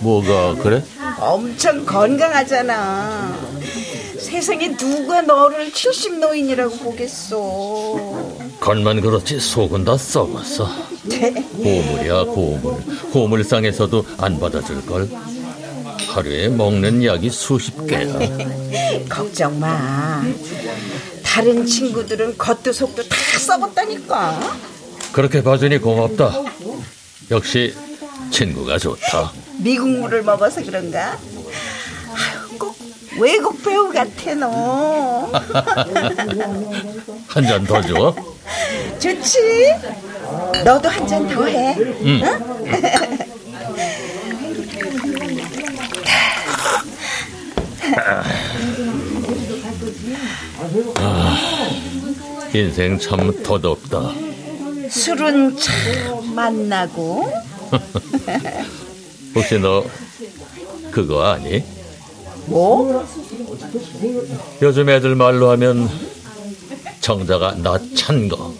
[0.00, 0.82] 뭐가 그래?
[1.18, 3.36] 엄청 건강하잖아.
[4.22, 7.38] 세상에 누가 너를 70 노인이라고 보겠어.
[8.60, 10.68] 겉만 그렇지 속은 다 썩었어.
[11.04, 11.32] 네.
[11.32, 12.80] 고물이야 고물.
[13.12, 15.08] 고물상에서도 안 받아줄 걸.
[16.08, 18.06] 하루에 먹는 약이 수십 개야.
[19.10, 20.22] 걱정 마.
[21.24, 24.40] 다른 친구들은 겉도 속도 다 썩었다니까.
[25.12, 26.32] 그렇게 봐주니 고맙다.
[27.30, 27.74] 역시
[28.30, 29.32] 친구가 좋다.
[29.58, 31.18] 미국 물을 먹어서 그런가?
[33.18, 35.30] 외국 배우 같아 너.
[37.28, 38.14] 한 잔 더 줘.
[38.98, 39.38] 좋지?
[40.64, 41.76] 너도 한 잔 더 해.
[41.78, 42.20] 응.
[50.96, 51.68] 아,
[52.54, 54.12] 인생 참 더덥다.
[54.90, 57.32] 술은 참 만나고.
[59.34, 59.84] 혹시 너
[60.90, 61.62] 그거 아니?
[62.46, 63.06] 뭐?
[64.60, 65.88] 요즘 애들 말로 하면
[67.00, 68.54] 정자가 나찬 거.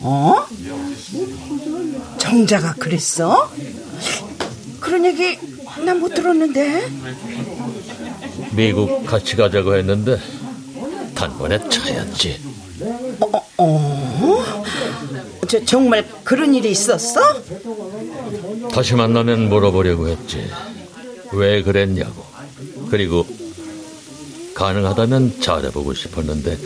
[0.00, 0.34] 어?
[2.18, 3.50] 정자가 그랬어?
[4.80, 5.38] 그런 얘기
[5.84, 6.88] 난 못 들었는데.
[8.52, 10.18] 미국 같이 가자고 했는데
[11.14, 12.40] 단번에 차였지.
[13.58, 14.44] 어?
[15.48, 17.20] 저 정말 그런 일이 있었어?
[18.72, 20.50] 다시 만나면 물어보려고 했지.
[21.32, 22.31] 왜 그랬냐고.
[22.92, 23.26] 그리고
[24.54, 26.58] 가능하다면 잘해보고 싶었는데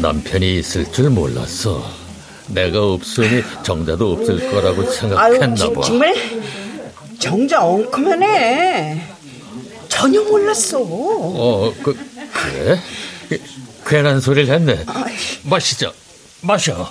[0.00, 1.84] 남편이 있을 줄 몰랐어.
[2.46, 5.80] 내가 없으니 정자도 없을 거라고 생각했나 지- 봐.
[5.80, 6.14] 정말
[7.18, 9.04] 정자 엉큼하네.
[9.88, 10.78] 전혀 몰랐어.
[10.80, 11.98] 어, 그,
[12.32, 12.80] 그래?
[13.28, 13.42] 그,
[13.84, 14.86] 괜한 소리를 했네.
[15.42, 15.92] 마시자.
[16.40, 16.88] 마셔.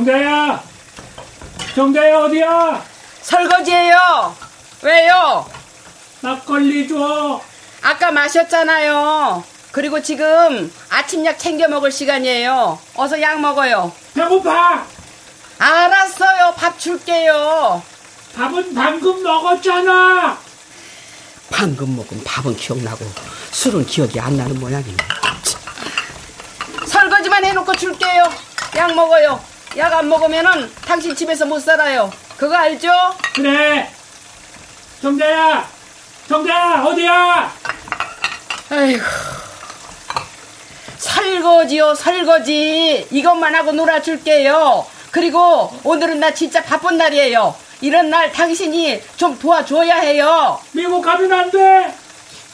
[0.00, 0.62] 정자야!
[1.74, 2.82] 정자야, 어디야?
[3.20, 4.34] 설거지예요.
[4.80, 5.46] 왜요?
[6.22, 7.38] 막걸리 줘.
[7.82, 9.44] 아까 마셨잖아요.
[9.72, 12.78] 그리고 지금 아침약 챙겨 먹을 시간이에요.
[12.96, 13.92] 어서 약 먹어요.
[14.14, 14.86] 배고파!
[15.58, 16.54] 알았어요.
[16.56, 17.82] 밥 줄게요.
[18.34, 20.38] 밥은 방금 먹었잖아.
[21.50, 23.04] 방금 먹은 밥은 기억나고
[23.50, 24.96] 술은 기억이 안 나는 모양이네.
[26.86, 28.24] 설거지만 해놓고 줄게요.
[28.76, 29.49] 약 먹어요.
[29.76, 32.10] 약 안 먹으면은 당신 집에서 못 살아요.
[32.36, 32.90] 그거 알죠?
[33.34, 33.88] 그래.
[35.00, 35.66] 정자야,
[36.28, 37.52] 정자야, 어디야?
[38.70, 39.02] 아이고.
[40.98, 43.06] 설거지요, 설거지.
[43.10, 44.86] 이것만 하고 놀아줄게요.
[45.10, 47.54] 그리고 오늘은 나 진짜 바쁜 날이에요.
[47.80, 50.60] 이런 날 당신이 좀 도와줘야 해요.
[50.72, 51.94] 미국 가면 안 돼.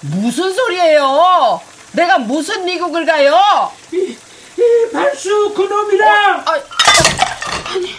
[0.03, 1.61] 무슨 소리예요?
[1.93, 3.73] 내가 무슨 미국을 가요?
[3.93, 4.17] 이,
[4.59, 6.45] 이 발수 그놈이랑.
[6.47, 6.55] 아,
[7.73, 7.91] 아니,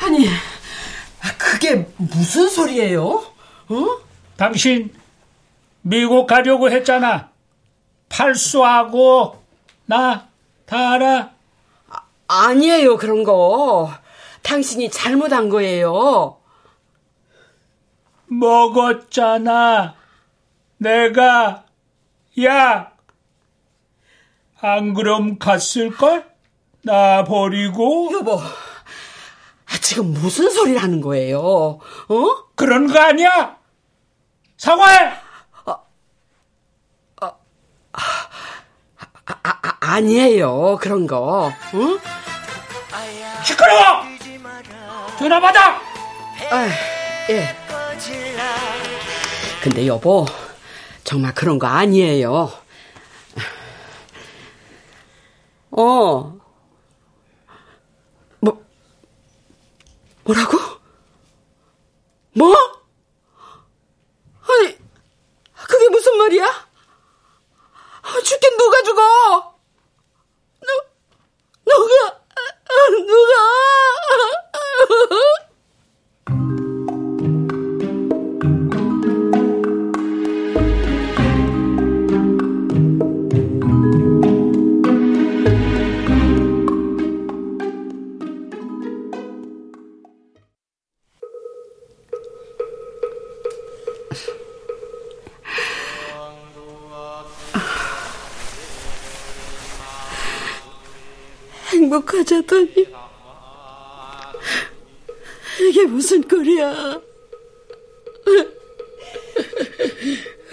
[0.00, 0.26] 아니,
[1.38, 3.02] 그게 무슨 소리예요?
[3.68, 3.98] 어?
[4.36, 4.92] 당신
[5.82, 7.30] 미국 가려고 했잖아.
[8.08, 9.42] 팔수하고
[9.86, 10.30] 나
[10.70, 11.32] 다 알아.
[12.28, 13.90] 아니에요, 그런 거.
[14.42, 16.38] 당신이 잘못한 거예요.
[18.26, 19.96] 먹었잖아.
[20.76, 21.64] 내가
[22.40, 22.89] 약.
[24.62, 26.28] 안 그럼 갔을걸?
[26.82, 28.10] 나 버리고?
[28.12, 31.40] 여보, 아, 지금 무슨 소리를 하는 거예요?
[31.40, 31.80] 어?
[32.54, 33.56] 그런 거 아니야?
[34.58, 35.12] 사과해!
[35.64, 35.76] 아,
[37.20, 37.36] 아,
[39.80, 41.50] 아 니에요, 그런 거.
[41.74, 41.98] 응?
[43.42, 44.02] 시끄러워!
[45.18, 45.80] 전화 받아!
[46.50, 46.68] 아,
[47.30, 47.56] 예.
[49.62, 50.26] 근데 여보,
[51.04, 52.50] 정말 그런 거 아니에요.
[55.72, 56.38] 어.
[58.40, 58.64] 뭐,
[60.24, 60.58] 뭐라고?
[62.34, 62.54] 뭐?
[64.42, 64.76] 아니,
[65.68, 66.69] 그게 무슨 말이야?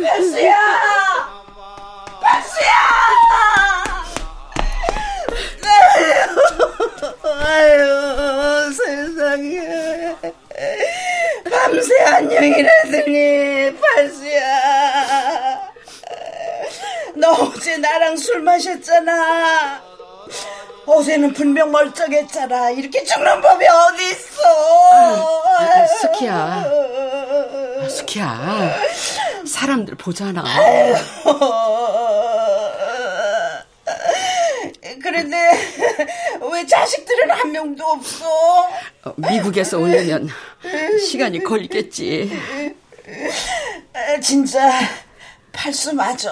[0.03, 0.55] 박수야!
[2.21, 2.71] 박수야!
[7.23, 10.15] 아유, 세상에.
[11.49, 15.71] 밤새 안녕이라더니, 박수야.
[17.15, 19.81] 너 어제 나랑 술 마셨잖아.
[20.85, 22.71] 어제는 분명 멀쩡했잖아.
[22.71, 24.26] 이렇게 죽는 법이 어딨어.
[26.17, 27.87] 아, 스키야.
[27.89, 28.77] 스키야.
[29.45, 30.43] 사람들 보잖아.
[35.01, 35.37] 그런데
[36.51, 38.27] 왜 자식들은 한 명도 없어?
[39.05, 40.27] 어, 미국에서 오려면
[41.07, 42.31] 시간이 걸리겠지.
[43.93, 44.71] 아, 진짜
[45.53, 46.31] 팔수 맞아?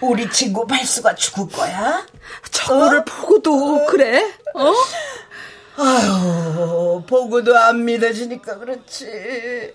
[0.00, 2.06] 우리 친구 팔수가 죽을 거야?
[2.50, 3.04] 저거를 어?
[3.04, 4.22] 보고도 그래?
[4.54, 4.72] 어?
[5.76, 9.74] 아유, 보고도 안 믿어지니까 그렇지.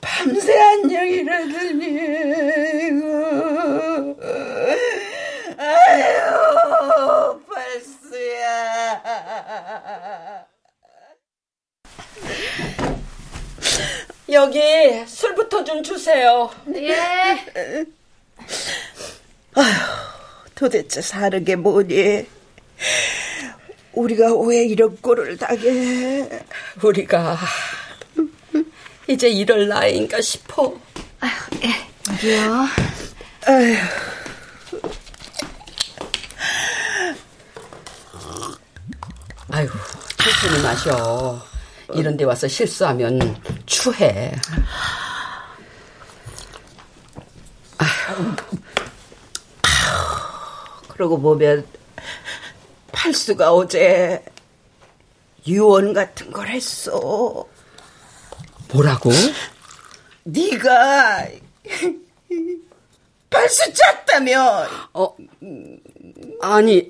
[0.00, 2.00] 밤새 안녕이라더니.
[5.58, 9.02] 아유, 팔수야.
[14.32, 16.50] 여기 술부터 좀 주세요.
[16.74, 16.96] 예.
[19.54, 19.64] 아휴,
[20.54, 22.26] 도대체 사는 게 뭐니?
[23.94, 26.28] 우리가 왜 이런 꼴을 당해?
[26.82, 27.38] 우리가
[29.08, 30.74] 이제 이럴 나이인가 싶어.
[31.20, 31.30] 아휴,
[31.62, 32.12] 예.
[32.12, 32.66] 여기요.
[33.46, 33.76] 아휴.
[39.50, 39.68] 아유,
[40.18, 41.46] 천천히 마셔.
[41.94, 44.32] 이런 데 와서 실수하면 추해.
[50.88, 51.66] 그러고 보면
[52.94, 54.24] 팔수가 어제
[55.46, 57.44] 유언 같은 걸 했어.
[58.72, 59.10] 뭐라고?
[60.24, 61.26] 네가
[63.30, 64.66] 팔수 짰다며.
[64.94, 65.16] 어,
[66.40, 66.88] 아니,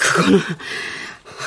[0.00, 0.40] 그거는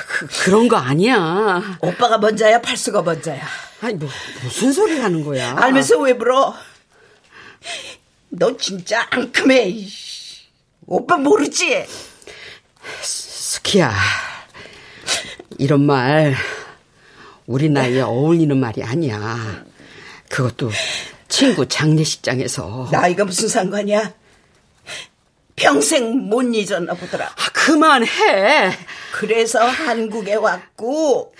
[0.07, 1.77] 그, 그런 거 아니야.
[1.81, 3.45] 오빠가 먼저야, 팔수가 먼저야.
[3.81, 4.09] 아니 뭐
[4.43, 5.55] 무슨 소리 하는 거야?
[5.55, 6.55] 알면서 왜 물어?
[8.29, 9.75] 너 진짜 앙큼해.
[10.87, 11.85] 오빠 모르지?
[13.01, 13.93] 스키야,
[15.57, 16.35] 이런 말
[17.45, 19.65] 우리 나이에 어울리는 말이 아니야.
[20.29, 20.71] 그것도
[21.27, 22.89] 친구 장례식장에서.
[22.91, 24.13] 나이가 무슨 상관이야?
[25.55, 27.25] 평생 못 잊었나 보더라.
[27.25, 28.71] 아, 그만해.
[29.13, 31.33] 그래서 한국에 왔고,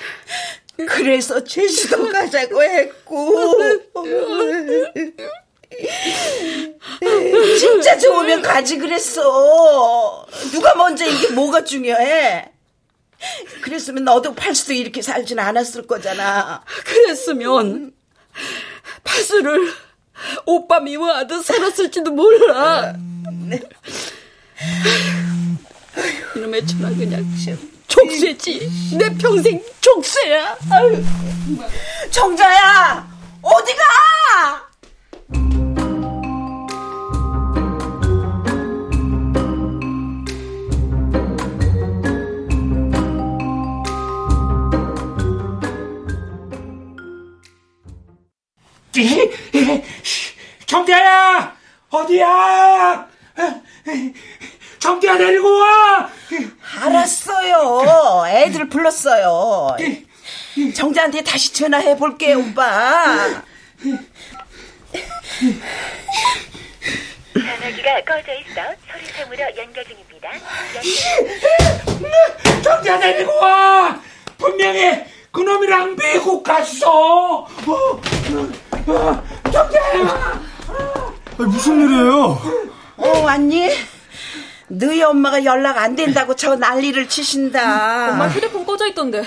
[0.87, 3.53] 그래서 제주도 가자고 했고.
[7.59, 10.25] 진짜 좋으면 가지 그랬어.
[10.51, 12.51] 누가 먼저 이게 뭐가 중요해?
[13.61, 16.63] 그랬으면 너도 팔수도 이렇게 살진 않았을 거잖아.
[16.85, 17.93] 그랬으면
[19.03, 19.73] 팔수를
[20.45, 22.93] 오빠 미워하듯 살았을지도 몰라.
[26.35, 27.25] 이놈의 천하 그냥
[27.87, 28.69] 족쇄지.
[28.97, 30.57] 내 평생 족쇄야.
[32.11, 33.07] 정자야,
[33.41, 33.83] 어디가?
[50.65, 51.55] 정대야
[51.89, 53.07] 어디야?
[54.79, 56.09] 정대야 데리고 와.
[56.81, 58.25] 알았어요.
[58.27, 59.75] 애들 불렀어요.
[60.75, 63.41] 정자한테 다시 전화해 볼게, 오빠.
[67.33, 70.29] 전화기가 꺼져 있어 소리샘으로 연결 중입니다.
[72.63, 74.01] 정대야 데리고 와.
[74.37, 77.41] 분명히 그놈이랑 미국 갔어.
[77.45, 77.47] 어,
[79.51, 80.41] 정대야.
[81.37, 82.41] 무슨 일이에요?
[82.97, 83.69] 어, 왔니?
[84.69, 88.11] 너희 엄마가 연락 안 된다고 저 난리를 치신다.
[88.11, 89.23] 엄마 휴대폰 꺼져 있던데.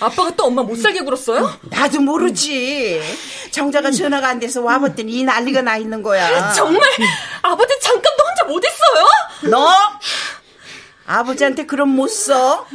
[0.00, 1.50] 아빠가 또 엄마 못 살게 굴었어요?
[1.64, 3.00] 나도 모르지.
[3.50, 6.52] 정자가 전화가 안 돼서 와봤더니 이 난리가 나 있는 거야.
[6.52, 6.80] 정말
[7.42, 9.50] 아버지 잠깐도 혼자 못 있어요?
[9.50, 9.68] 너
[11.06, 12.66] 아버지한테 그럼 못 써?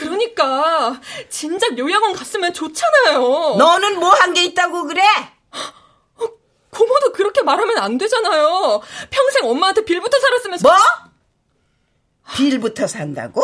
[0.00, 1.00] 그러니까
[1.30, 3.56] 진작 요양원 갔으면 좋잖아요.
[3.58, 5.02] 너는 뭐 한 게 있다고 그래?
[6.70, 8.80] 고모도 그렇게 말하면 안 되잖아요.
[9.10, 10.72] 평생 엄마한테 빌부터 살았으면 뭐?
[12.36, 13.42] 빌부터 산다고?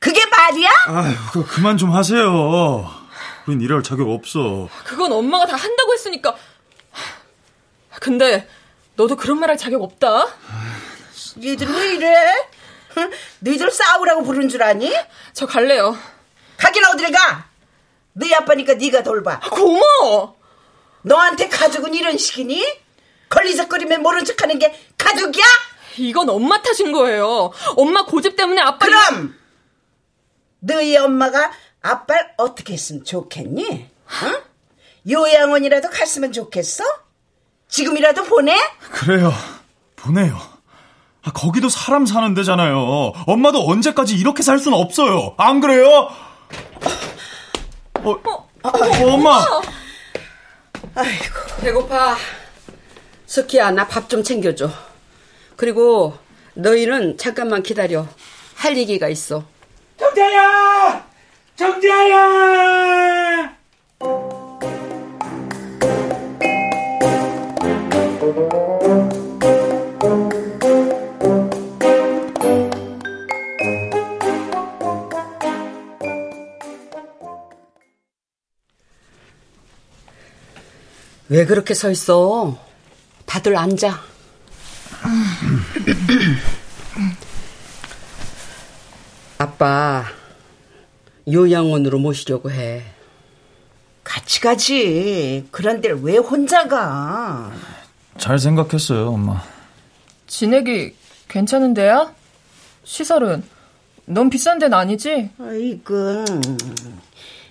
[0.00, 0.70] 그게 말이야?
[0.88, 2.90] 아휴, 그만 좀 하세요.
[3.46, 4.68] 우린 일할 자격 없어.
[4.84, 6.36] 그건 엄마가 다 한다고 했으니까.
[8.00, 8.46] 근데
[8.96, 10.26] 너도 그런 말 할 자격 없다.
[11.42, 12.46] 얘들 왜 이래?
[12.98, 13.10] 응?
[13.40, 14.94] 너희들 싸우라고 부른 줄 아니?
[15.32, 15.96] 저 갈래요.
[16.56, 17.46] 가긴 어딜 가?
[18.12, 19.40] 너희 아빠니까 네가 돌봐.
[19.40, 20.35] 고모!
[21.06, 22.62] 너한테 가족은 이런 식이니?
[23.28, 25.44] 걸리적거리면 모른 척하는 게 가족이야?
[25.98, 27.52] 이건 엄마 탓인 거예요.
[27.76, 28.84] 엄마 고집 때문에 아빠.
[28.86, 29.34] 그럼
[30.58, 33.88] 너희 엄마가 아빠를 어떻게 했으면 좋겠니?
[34.22, 34.42] 응?
[35.08, 36.82] 요양원이라도 갔으면 좋겠어?
[37.68, 38.56] 지금이라도 보내?
[38.90, 39.32] 그래요.
[39.94, 40.36] 보내요.
[41.22, 43.12] 아, 거기도 사람 사는 데잖아요.
[43.26, 45.34] 엄마도 언제까지 이렇게 살 수는 없어요.
[45.36, 46.10] 안 그래요?
[47.94, 49.44] 어, 어, 어 엄마.
[50.96, 51.24] 아이고.
[51.60, 52.16] 배고파.
[53.26, 54.70] 스키야, 나 밥 좀 챙겨줘.
[55.56, 56.16] 그리고
[56.54, 58.06] 너희는 잠깐만 기다려.
[58.54, 59.44] 할 얘기가 있어.
[59.98, 61.06] 정자야!
[61.56, 63.55] 정자야!
[81.28, 82.56] 왜 그렇게 서 있어?
[83.24, 84.00] 다들 앉아.
[89.38, 90.04] 아빠,
[91.30, 92.82] 요양원으로 모시려고 해.
[94.04, 95.46] 같이 가지.
[95.50, 97.50] 그런데 왜 혼자 가?
[98.18, 99.42] 잘 생각했어요, 엄마.
[100.28, 100.94] 진액이
[101.28, 102.14] 괜찮은데요?
[102.84, 103.42] 시설은
[104.06, 105.30] 넌 비싼 데는 아니지?
[105.40, 106.24] 아이고.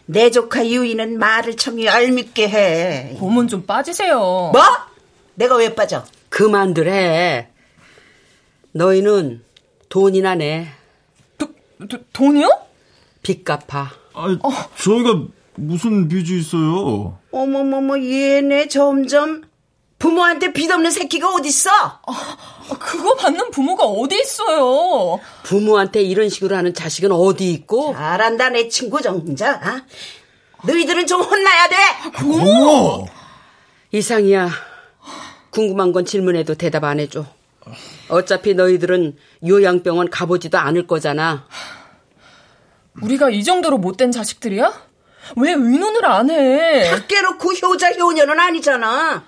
[0.07, 3.15] 내 조카 유이는 말을 참 얄밉게 해.
[3.19, 4.19] 고문 좀 빠지세요.
[4.19, 4.61] 뭐?
[5.35, 6.05] 내가 왜 빠져?
[6.29, 7.49] 그만들 해.
[8.71, 9.43] 너희는
[9.89, 10.67] 돈이나 내.
[11.37, 11.47] 도,
[11.87, 12.49] 도, 돈이요?
[13.23, 13.91] 빚 갚아.
[14.13, 14.37] 아,
[14.77, 15.23] 저희가
[15.55, 17.17] 무슨 빚이 있어요?
[17.31, 19.43] 어머머머, 얘네 점점
[19.99, 21.71] 부모한테 빚 없는 새끼가 어딨어?
[22.05, 22.37] 아,
[22.79, 25.19] 그거 받는 부모가 어디 있어요?
[25.43, 27.93] 부모한테 이런 식으로 하는 자식은 어디 있고?
[27.93, 29.53] 잘한다, 내 친구 정자.
[29.53, 30.67] 어?
[30.67, 31.75] 너희들은 좀 혼나야 돼.
[32.17, 33.07] 고모!
[33.91, 34.49] 이상이야.
[35.51, 37.25] 궁금한 건 질문해도 대답 안 해줘.
[38.09, 39.17] 어차피 너희들은
[39.47, 41.47] 요양병원 가보지도 않을 거잖아.
[43.01, 44.73] 우리가 이 정도로 못된 자식들이야?
[45.37, 46.91] 왜 의논을 안 해?
[46.91, 49.23] 밖에 놓고 효자 효녀는 아니잖아.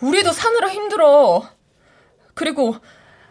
[0.00, 1.48] 우리도 사느라 힘들어.
[2.34, 2.76] 그리고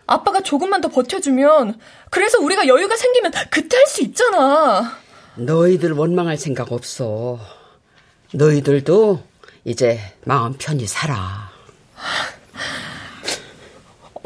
[0.05, 4.97] 아빠가 조금만 더 버텨주면 그래서 우리가 여유가 생기면 그때 할 수 있잖아.
[5.36, 7.39] 너희들 원망할 생각 없어.
[8.34, 9.24] 너희들도
[9.65, 11.51] 이제 마음 편히 살아.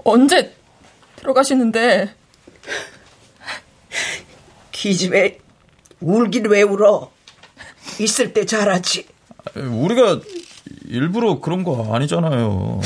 [0.04, 0.56] 언제
[1.18, 2.16] 들어가시는데?
[4.72, 5.40] 기집애
[6.00, 7.12] 울긴 왜 울어?
[8.00, 9.08] 있을 때 잘하지.
[9.56, 10.22] 우리가
[10.92, 12.82] 일부러 그런 거 아니잖아요.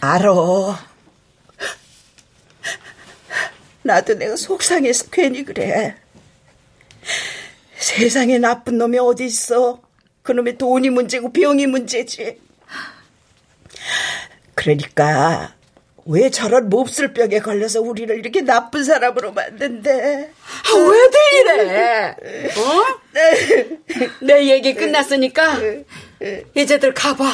[0.00, 0.32] 알아.
[3.82, 5.96] 나도 내가 속상해서 괜히 그래.
[7.76, 9.82] 세상에 나쁜 놈이 어디 있어?
[10.22, 12.40] 그놈의 돈이 문제고 병이 문제지.
[14.54, 15.54] 그러니까
[16.06, 19.90] 왜 저런 몹쓸 병에 걸려서 우리를 이렇게 나쁜 사람으로 만든대?
[19.92, 22.16] 아, 왜들 이래?
[22.56, 23.00] 어?
[24.22, 25.60] 내 얘기 끝났으니까
[26.54, 27.24] 이제들 가봐.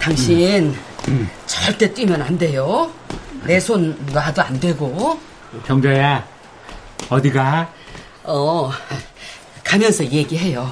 [0.00, 0.74] 당신
[1.46, 2.90] 절대 뛰면 안 돼요.
[3.46, 5.18] 내 손 놔도 안 되고.
[5.66, 6.26] 경자야,
[7.10, 7.72] 어디가?
[8.22, 8.70] 어,
[9.64, 10.70] 가면서 얘기해요.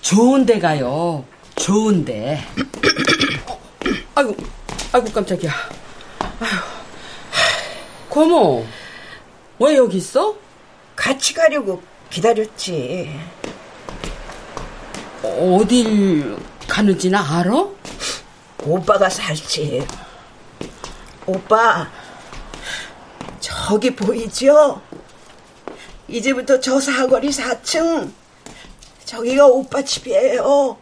[0.00, 1.24] 좋은 데 가요.
[1.56, 2.40] 좋은 데.
[4.14, 4.36] 아이고,
[4.92, 5.52] 아이고, 깜짝이야.
[6.20, 6.74] 아휴.
[8.08, 8.64] 고모,
[9.58, 10.36] 왜 여기 있어?
[10.94, 13.18] 같이 가려고 기다렸지.
[15.24, 16.36] 어딜
[16.68, 17.66] 가는지나 알아?
[18.62, 19.84] 오빠가 살지.
[21.26, 21.90] 오빠,
[23.66, 24.82] 저기 보이죠?
[26.06, 28.10] 이제부터 저 사거리 4층.
[29.06, 30.76] 저기가 오빠 집이에요.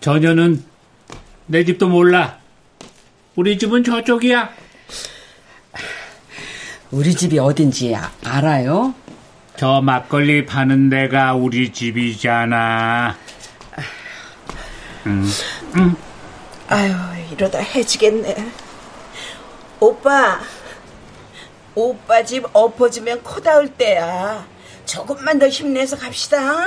[0.00, 0.64] 전혀는
[1.46, 2.38] 내 집도 몰라.
[3.34, 4.50] 우리 집은 저쪽이야.
[6.92, 8.94] 우리 집이 어딘지 아, 알아요?
[9.56, 13.16] 저 막걸리 파는 데가 우리 집이잖아.
[15.06, 15.28] 음,
[15.76, 15.96] 음.
[16.68, 16.94] 아유,
[17.32, 18.52] 이러다 해지겠네.
[19.80, 20.38] 오빠,
[21.74, 24.44] 오빠 집 엎어지면 코 닿을 때야.
[24.84, 26.66] 조금만 더 힘내서 갑시다.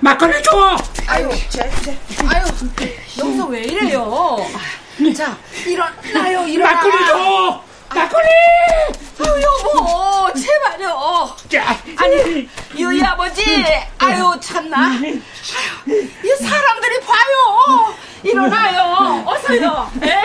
[0.00, 0.76] 막걸리 줘!
[1.06, 1.92] 아유, 자, 자.
[2.28, 2.44] 아유,
[3.18, 4.36] 여기서 왜 이래요?
[5.16, 6.72] 자, 일어나요, 일어나.
[6.74, 7.64] 막걸리 줘!
[7.94, 8.26] 막걸리!
[9.18, 11.36] 아유, 여보, 제발요.
[11.96, 13.64] 아니, 유이 아버지,
[13.98, 14.76] 아유, 참나.
[14.90, 15.22] 아유,
[15.86, 17.94] 이 사람들이 봐요.
[18.24, 19.90] 일어나요, 어서요.
[20.02, 20.22] 에?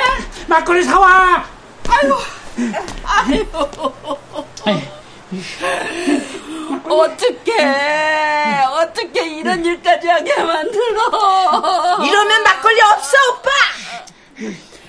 [0.47, 1.45] 막걸리 사와!
[1.87, 2.17] 아유.
[6.88, 7.53] 어떻게,
[8.74, 12.03] 어떻게 이런 일까지 하게 만들어.
[12.03, 13.49] 이러면 막걸리 없어, 오빠!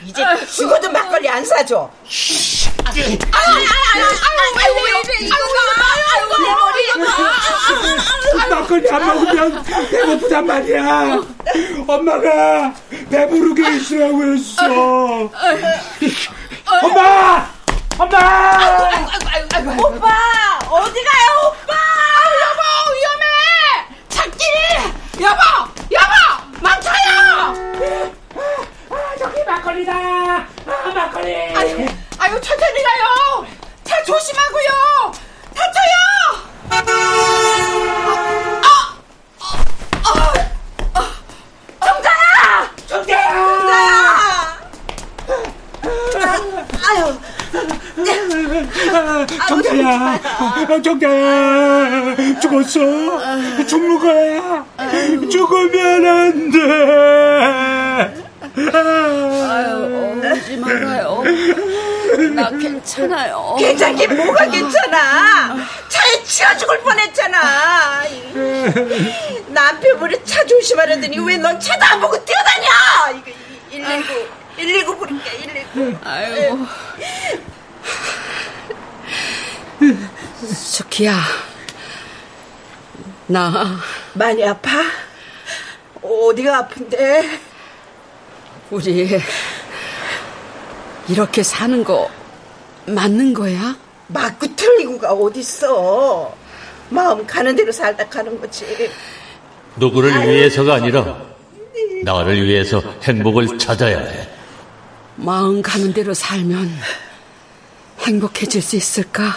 [0.05, 1.89] 이제 죽어도 막걸리 안 사줘.
[2.85, 3.64] 아유, 아유,
[3.95, 4.05] 아유,
[4.59, 5.37] 아유, 왜 이래, 이거
[8.35, 11.18] 아유, 막걸리 안 먹으면 배고프단 말이야.
[11.87, 12.75] 엄마가
[13.11, 15.31] 배부르게 있으라고 했어.
[16.83, 17.61] 엄마!
[17.99, 18.18] 엄마!
[19.78, 20.59] 오빠!
[20.70, 21.72] 어디 가요, 오빠!
[22.43, 22.61] 여보,
[22.95, 23.24] 위험해!
[24.09, 24.45] 찾기!
[25.20, 25.40] 여보!
[25.93, 26.14] 여보!
[26.61, 27.55] 망쳐요!
[28.90, 29.93] 아, 저기 막걸리다!
[29.93, 30.47] 아,
[30.95, 31.55] 막걸리!
[31.55, 31.86] 아유,
[32.18, 33.47] 아유, 천천히 가요!
[33.84, 35.12] 차 조심하고요!
[35.55, 35.95] 다쳐요!
[36.70, 36.74] 아!
[40.05, 40.18] 아!
[40.95, 40.99] 아!
[41.84, 42.70] 정자야!
[42.86, 43.32] 정자야!
[46.84, 47.20] 아유.
[49.48, 50.20] 정자야!
[50.82, 52.16] 정자야!
[52.40, 53.64] 죽었어!
[53.66, 54.64] 죽는 거야!
[55.30, 56.59] 죽으면 안 돼!
[59.48, 61.22] 아유, 울지 말아요.
[62.34, 63.57] 나 괜찮아요.
[63.59, 65.57] 괜찮긴 뭐가 괜찮아.
[65.88, 68.03] 차에 치여 죽을 뻔했잖아.
[69.48, 72.68] 남편분이 차 조심하려더니 왜 넌 차도 안 보고 뛰어다녀?
[73.70, 74.26] 이거 119,
[74.57, 75.30] 119 부를게,
[75.74, 75.98] 119.
[76.05, 76.66] 아유.
[80.44, 81.18] 수키야.
[83.26, 83.78] 나
[84.14, 84.70] 많이 아파?
[86.03, 87.40] 어디가 아픈데?
[88.70, 89.20] 우리
[91.09, 92.11] 이렇게 사는 거
[92.86, 93.76] 맞는 거야?
[94.09, 96.34] 맞고 틀리고가 어딨어.
[96.90, 98.90] 마음 가는 대로 살다 가는 거지.
[99.76, 101.22] 누구를 위해서가 아니라
[102.05, 104.28] 나를 위해서 행복을 찾아야 해.
[105.16, 106.70] 마음 가는 대로 살면
[108.00, 109.32] 행복해질 수 있을까?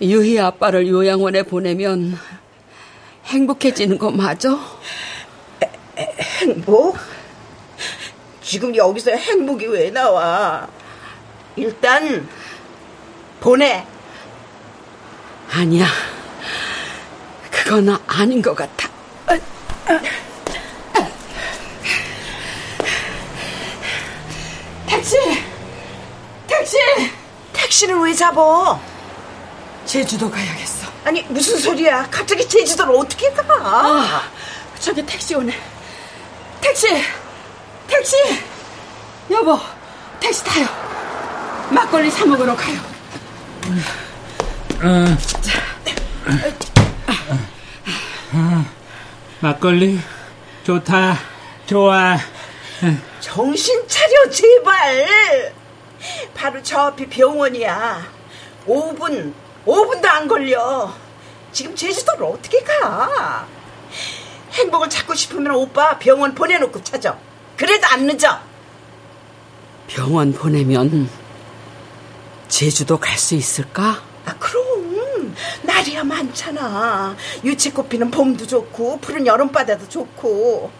[0.00, 2.18] 유희 아빠를 요양원에 보내면
[3.26, 4.58] 행복해지는 거 맞아?
[6.40, 6.98] 행복?
[8.42, 10.68] 지금 여기서 행복이 왜 나와?
[11.56, 12.28] 일단
[13.40, 13.86] 보내.
[15.52, 15.86] 아니야.
[17.50, 18.90] 그건 아닌 것 같아.
[24.92, 25.16] 택시!
[26.46, 26.76] 택시!
[27.54, 28.78] 택시를 왜 잡어?
[29.86, 30.86] 제주도 가야겠어.
[31.04, 32.08] 아니 무슨 소리야?
[32.10, 33.42] 갑자기 제주도를 어떻게 가?
[33.48, 34.22] 아,
[34.78, 35.52] 저기 택시 오네.
[36.60, 36.88] 택시!
[37.88, 38.16] 택시!
[39.30, 39.58] 여보,
[40.20, 40.66] 택시 타요.
[41.70, 42.78] 막걸리 사 먹으러 가요.
[44.82, 45.16] 어.
[48.34, 48.64] 어.
[49.40, 49.98] 막걸리
[50.64, 51.16] 좋다
[51.66, 52.18] 좋아
[53.22, 55.54] 정신 차려 제발.
[56.34, 58.04] 바로 저 앞이 병원이야.
[58.66, 59.32] 5분
[59.64, 60.92] 5분도 안 걸려.
[61.52, 63.46] 지금 제주도를 어떻게 가?
[64.52, 67.16] 행복을 찾고 싶으면 오빠 병원 보내놓고 찾아.
[67.56, 68.40] 그래도 안 늦어.
[69.86, 71.08] 병원 보내면
[72.48, 74.02] 제주도 갈 수 있을까?
[74.26, 74.72] 아 그럼.
[75.62, 77.16] 날이야 많잖아.
[77.44, 80.70] 유채꽃 피는 봄도 좋고 푸른 여름바다도 좋고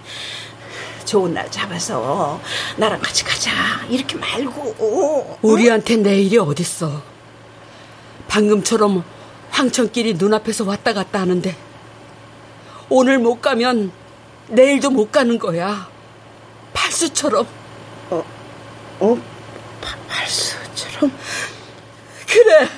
[1.13, 2.41] 좋은 날 잡아서
[2.79, 3.51] 나랑 같이 가자
[3.91, 7.03] 이렇게 말고 우리한테 내일이 어딨어
[8.29, 9.05] 방금처럼
[9.51, 11.55] 황천길이 눈앞에서 왔다 갔다 하는데
[12.89, 13.93] 오늘 못 가면
[14.49, 15.87] 내일도 못 가는 거야
[16.73, 17.47] 팔수처럼
[18.09, 18.25] 어?
[19.01, 19.23] 어?
[19.83, 21.13] 파, 팔수처럼?
[22.27, 22.69] 그래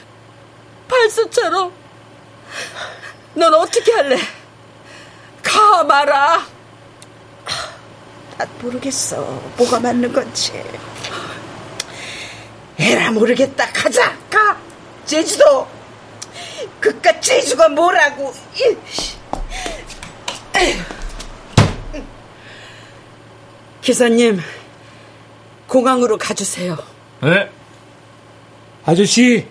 [0.89, 1.73] 팔수처럼
[3.35, 4.17] 넌 어떻게 할래?
[5.41, 6.55] 가 말아
[8.37, 9.17] 난 모르겠어.
[9.57, 10.53] 뭐가 맞는 건지.
[12.79, 13.71] 에라 모르겠다.
[13.73, 14.17] 가자.
[14.29, 14.59] 가.
[15.05, 15.69] 제주도.
[16.81, 18.35] 그깟 제주가 뭐라고.
[23.81, 24.41] 기사님
[25.67, 26.77] 공항으로 가주세요.
[27.23, 27.51] 네?
[28.87, 29.47] 아저씨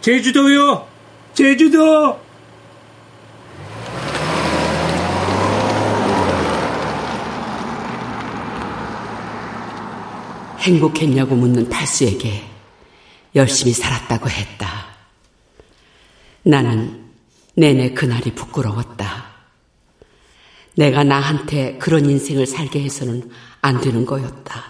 [0.00, 0.86] 제주도요.
[1.34, 2.20] 제주도
[10.60, 12.44] 행복했냐고 묻는 탈수에게
[13.34, 14.86] 열심히 살았다고 했다.
[16.42, 17.10] 나는
[17.54, 19.30] 내내 그날이 부끄러웠다.
[20.76, 23.30] 내가 나한테 그런 인생을 살게 해서는
[23.60, 24.64] 안 되는 거였다.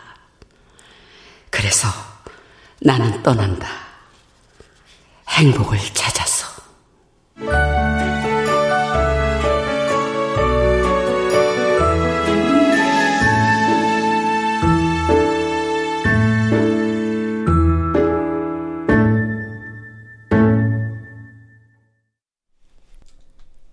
[1.51, 1.89] 그래서
[2.81, 3.69] 나는 떠난다.
[5.29, 6.20] 행복을 찾아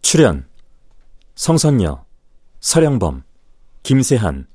[0.09, 0.47] 출연
[1.35, 2.05] 성선녀,
[2.61, 3.23] 서령범,
[3.83, 4.47] 김세한,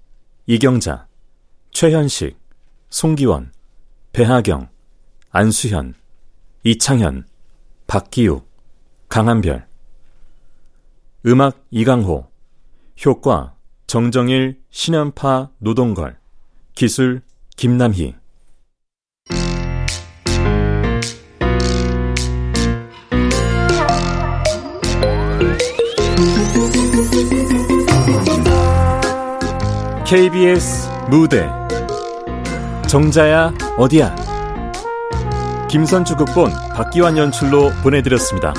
[0.47, 1.07] 이경자,
[1.73, 2.39] 최현식,
[2.89, 3.53] 송기원,
[4.15, 4.71] 배하경,
[5.31, 5.93] 안수현,
[6.65, 7.29] 이창현,
[7.87, 8.51] 박기욱,
[9.11, 9.69] 강한별.
[11.27, 12.31] 음악 이강호.
[13.05, 13.55] 효과
[13.87, 16.19] 정정일, 신연파, 노동걸.
[16.75, 17.21] 기술
[17.59, 18.15] 김남희
[30.13, 31.49] KBS 무대
[32.87, 34.15] 정자야 어디야
[35.71, 38.53] 김선주 극본 박기환 연출로 보내드렸습니다.